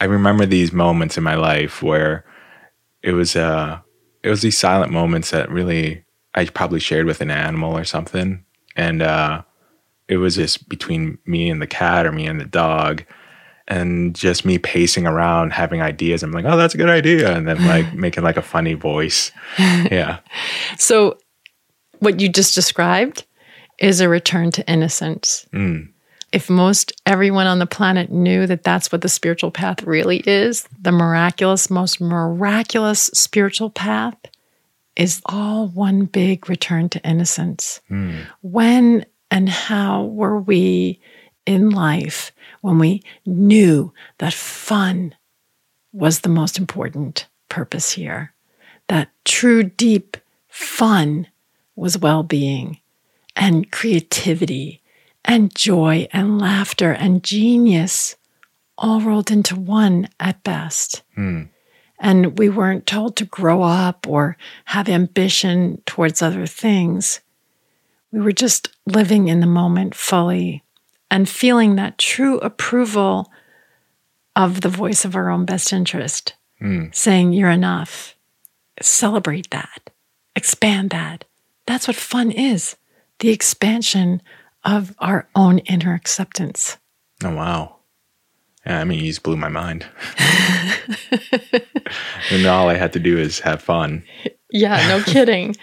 [0.00, 2.24] I remember these moments in my life where
[3.02, 3.80] it was uh
[4.22, 6.04] it was these silent moments that really
[6.34, 8.44] I probably shared with an animal or something.
[8.76, 9.42] And uh,
[10.08, 13.04] it was just between me and the cat or me and the dog.
[13.70, 16.22] And just me pacing around having ideas.
[16.22, 17.34] I'm like, oh, that's a good idea.
[17.34, 19.32] And then like making like a funny voice.
[19.90, 20.18] Yeah.
[20.78, 21.18] So,
[22.00, 23.24] what you just described
[23.78, 25.46] is a return to innocence.
[25.52, 25.88] Mm.
[26.32, 30.68] If most everyone on the planet knew that that's what the spiritual path really is,
[30.80, 34.16] the miraculous, most miraculous spiritual path
[34.96, 37.80] is all one big return to innocence.
[37.88, 38.20] Hmm.
[38.42, 41.00] When and how were we
[41.50, 42.30] in life
[42.60, 45.12] when we knew that fun
[45.92, 48.32] was the most important purpose here?
[48.88, 50.16] That true, deep
[50.48, 51.26] fun
[51.74, 52.78] was well being
[53.34, 54.80] and creativity
[55.24, 58.14] and joy and laughter and genius
[58.78, 61.02] all rolled into one at best.
[61.16, 61.44] Hmm.
[61.98, 64.36] And we weren't told to grow up or
[64.66, 67.20] have ambition towards other things.
[68.12, 70.62] We were just living in the moment fully
[71.10, 73.30] and feeling that true approval
[74.36, 76.86] of the voice of our own best interest, hmm.
[76.92, 78.14] saying, You're enough.
[78.80, 79.90] Celebrate that,
[80.34, 81.24] expand that.
[81.66, 82.76] That's what fun is
[83.20, 84.20] the expansion
[84.64, 86.76] of our own inner acceptance.
[87.22, 87.76] Oh wow.
[88.66, 89.86] Yeah, I mean, you just blew my mind.
[92.30, 94.04] and all I had to do is have fun.
[94.50, 95.56] Yeah, no kidding.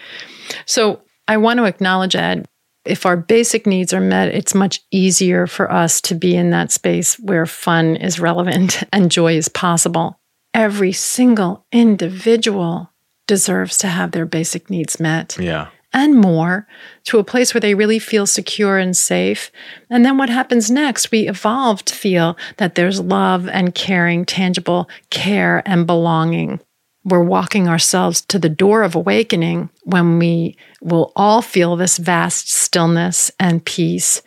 [0.66, 2.48] So I want to acknowledge, Ed,
[2.84, 6.70] if our basic needs are met, it's much easier for us to be in that
[6.72, 10.18] space where fun is relevant and joy is possible.
[10.54, 12.90] Every single individual
[13.26, 15.68] deserves to have their basic needs met Yeah.
[15.92, 16.66] and more
[17.04, 19.50] to a place where they really feel secure and safe.
[19.90, 21.10] And then what happens next?
[21.10, 26.60] We evolve to feel that there's love and caring, tangible care and belonging.
[27.04, 32.50] We're walking ourselves to the door of awakening when we will all feel this vast
[32.50, 34.22] stillness and peace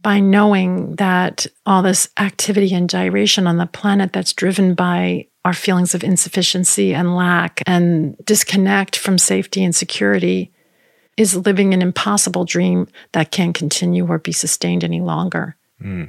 [0.00, 5.52] by knowing that all this activity and gyration on the planet that's driven by our
[5.52, 10.52] feelings of insufficiency and lack and disconnect from safety and security
[11.16, 15.56] is living an impossible dream that can't continue or be sustained any longer.
[15.80, 16.04] Hmm.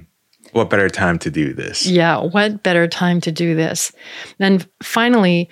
[0.51, 1.85] What better time to do this?
[1.85, 3.91] Yeah, what better time to do this?
[4.37, 5.49] Then finally,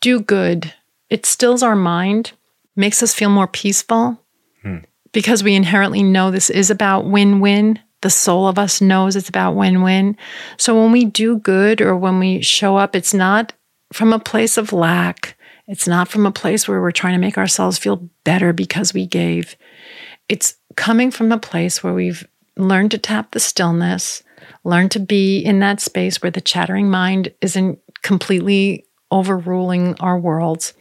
[0.00, 0.72] do good.
[1.10, 2.32] It stills our mind,
[2.76, 4.20] makes us feel more peaceful
[4.62, 4.78] hmm.
[5.12, 7.78] because we inherently know this is about win win.
[8.00, 10.16] The soul of us knows it's about win win.
[10.58, 13.54] So when we do good or when we show up, it's not
[13.92, 15.38] from a place of lack.
[15.66, 19.06] It's not from a place where we're trying to make ourselves feel better because we
[19.06, 19.56] gave.
[20.28, 22.26] It's coming from a place where we've
[22.56, 24.22] learned to tap the stillness,
[24.64, 30.74] learn to be in that space where the chattering mind isn't completely overruling our worlds.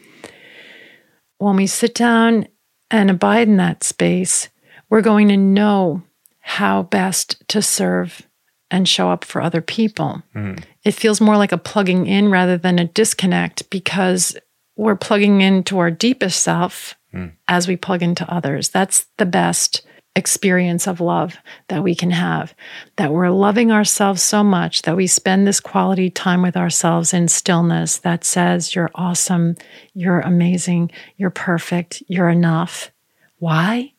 [1.38, 2.48] When we sit down
[2.90, 4.50] and abide in that space,
[4.90, 6.04] we're going to know
[6.40, 8.22] how best to serve
[8.70, 10.24] and show up for other people.
[10.34, 10.56] Hmm.
[10.84, 14.36] It feels more like a plugging in rather than a disconnect because
[14.76, 17.28] we're plugging into our deepest self hmm.
[17.48, 18.70] as we plug into others.
[18.70, 19.84] That's the best
[20.16, 21.38] experience of love
[21.70, 22.54] that we can have.
[22.98, 27.28] That we're loving ourselves so much that we spend this quality time with ourselves in
[27.28, 29.56] stillness that says, You're awesome,
[29.94, 32.92] you're amazing, you're perfect, you're enough.
[33.40, 33.94] Why?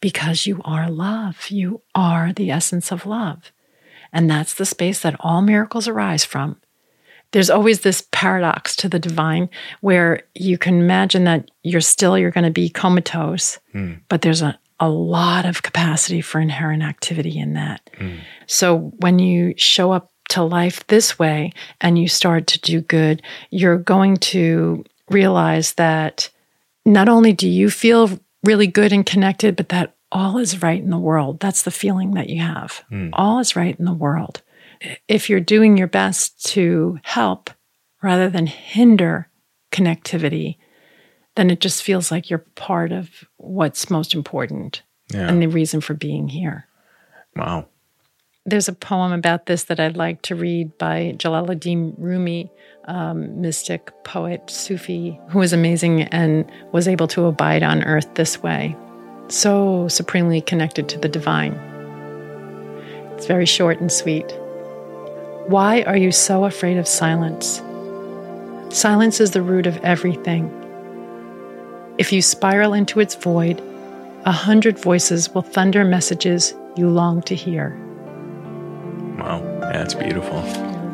[0.00, 1.50] Because you are love.
[1.50, 3.52] You are the essence of love.
[4.12, 6.56] And that's the space that all miracles arise from.
[7.32, 9.50] There's always this paradox to the divine
[9.82, 13.94] where you can imagine that you're still, you're going to be comatose, hmm.
[14.08, 17.88] but there's a, a lot of capacity for inherent activity in that.
[17.98, 18.16] Hmm.
[18.46, 23.22] So when you show up to life this way and you start to do good,
[23.50, 26.30] you're going to realize that
[26.86, 30.90] not only do you feel really good and connected, but that all is right in
[30.90, 31.40] the world.
[31.40, 32.82] That's the feeling that you have.
[32.88, 33.10] Hmm.
[33.12, 34.42] All is right in the world.
[35.08, 37.50] If you're doing your best to help
[38.02, 39.28] rather than hinder
[39.70, 40.56] connectivity,
[41.36, 45.28] then it just feels like you're part of what's most important Yeah.
[45.28, 46.66] and the reason for being here.
[47.36, 47.66] wow.
[48.46, 52.50] There's a poem about this that I'd like to read by Jalaluddin Rumi,
[52.86, 58.42] um, mystic, poet, Sufi, who was amazing and was able to abide on earth this
[58.42, 58.74] way,
[59.28, 61.52] so supremely connected to the divine.
[63.14, 64.26] It's very short and sweet.
[65.46, 67.58] Why are you so afraid of silence?
[68.74, 70.48] Silence is the root of everything.
[72.00, 73.60] If you spiral into its void,
[74.24, 77.76] a hundred voices will thunder messages you long to hear.
[79.18, 79.42] Wow.
[79.60, 80.40] That's beautiful.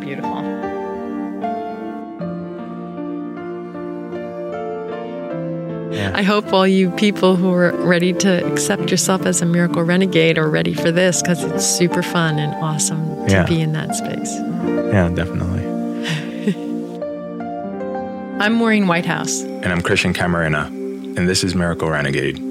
[0.01, 0.43] Beautiful.
[5.93, 6.11] Yeah.
[6.15, 10.37] I hope all you people who are ready to accept yourself as a miracle renegade
[10.37, 13.47] are ready for this because it's super fun and awesome to Yeah.
[13.47, 14.35] be in that space.
[14.93, 15.65] Yeah, definitely.
[18.41, 19.43] I'm Maureen Whitehouse.
[19.43, 20.69] And I'm Christian Camarena,
[21.17, 22.46] and this is Miracle Renegade.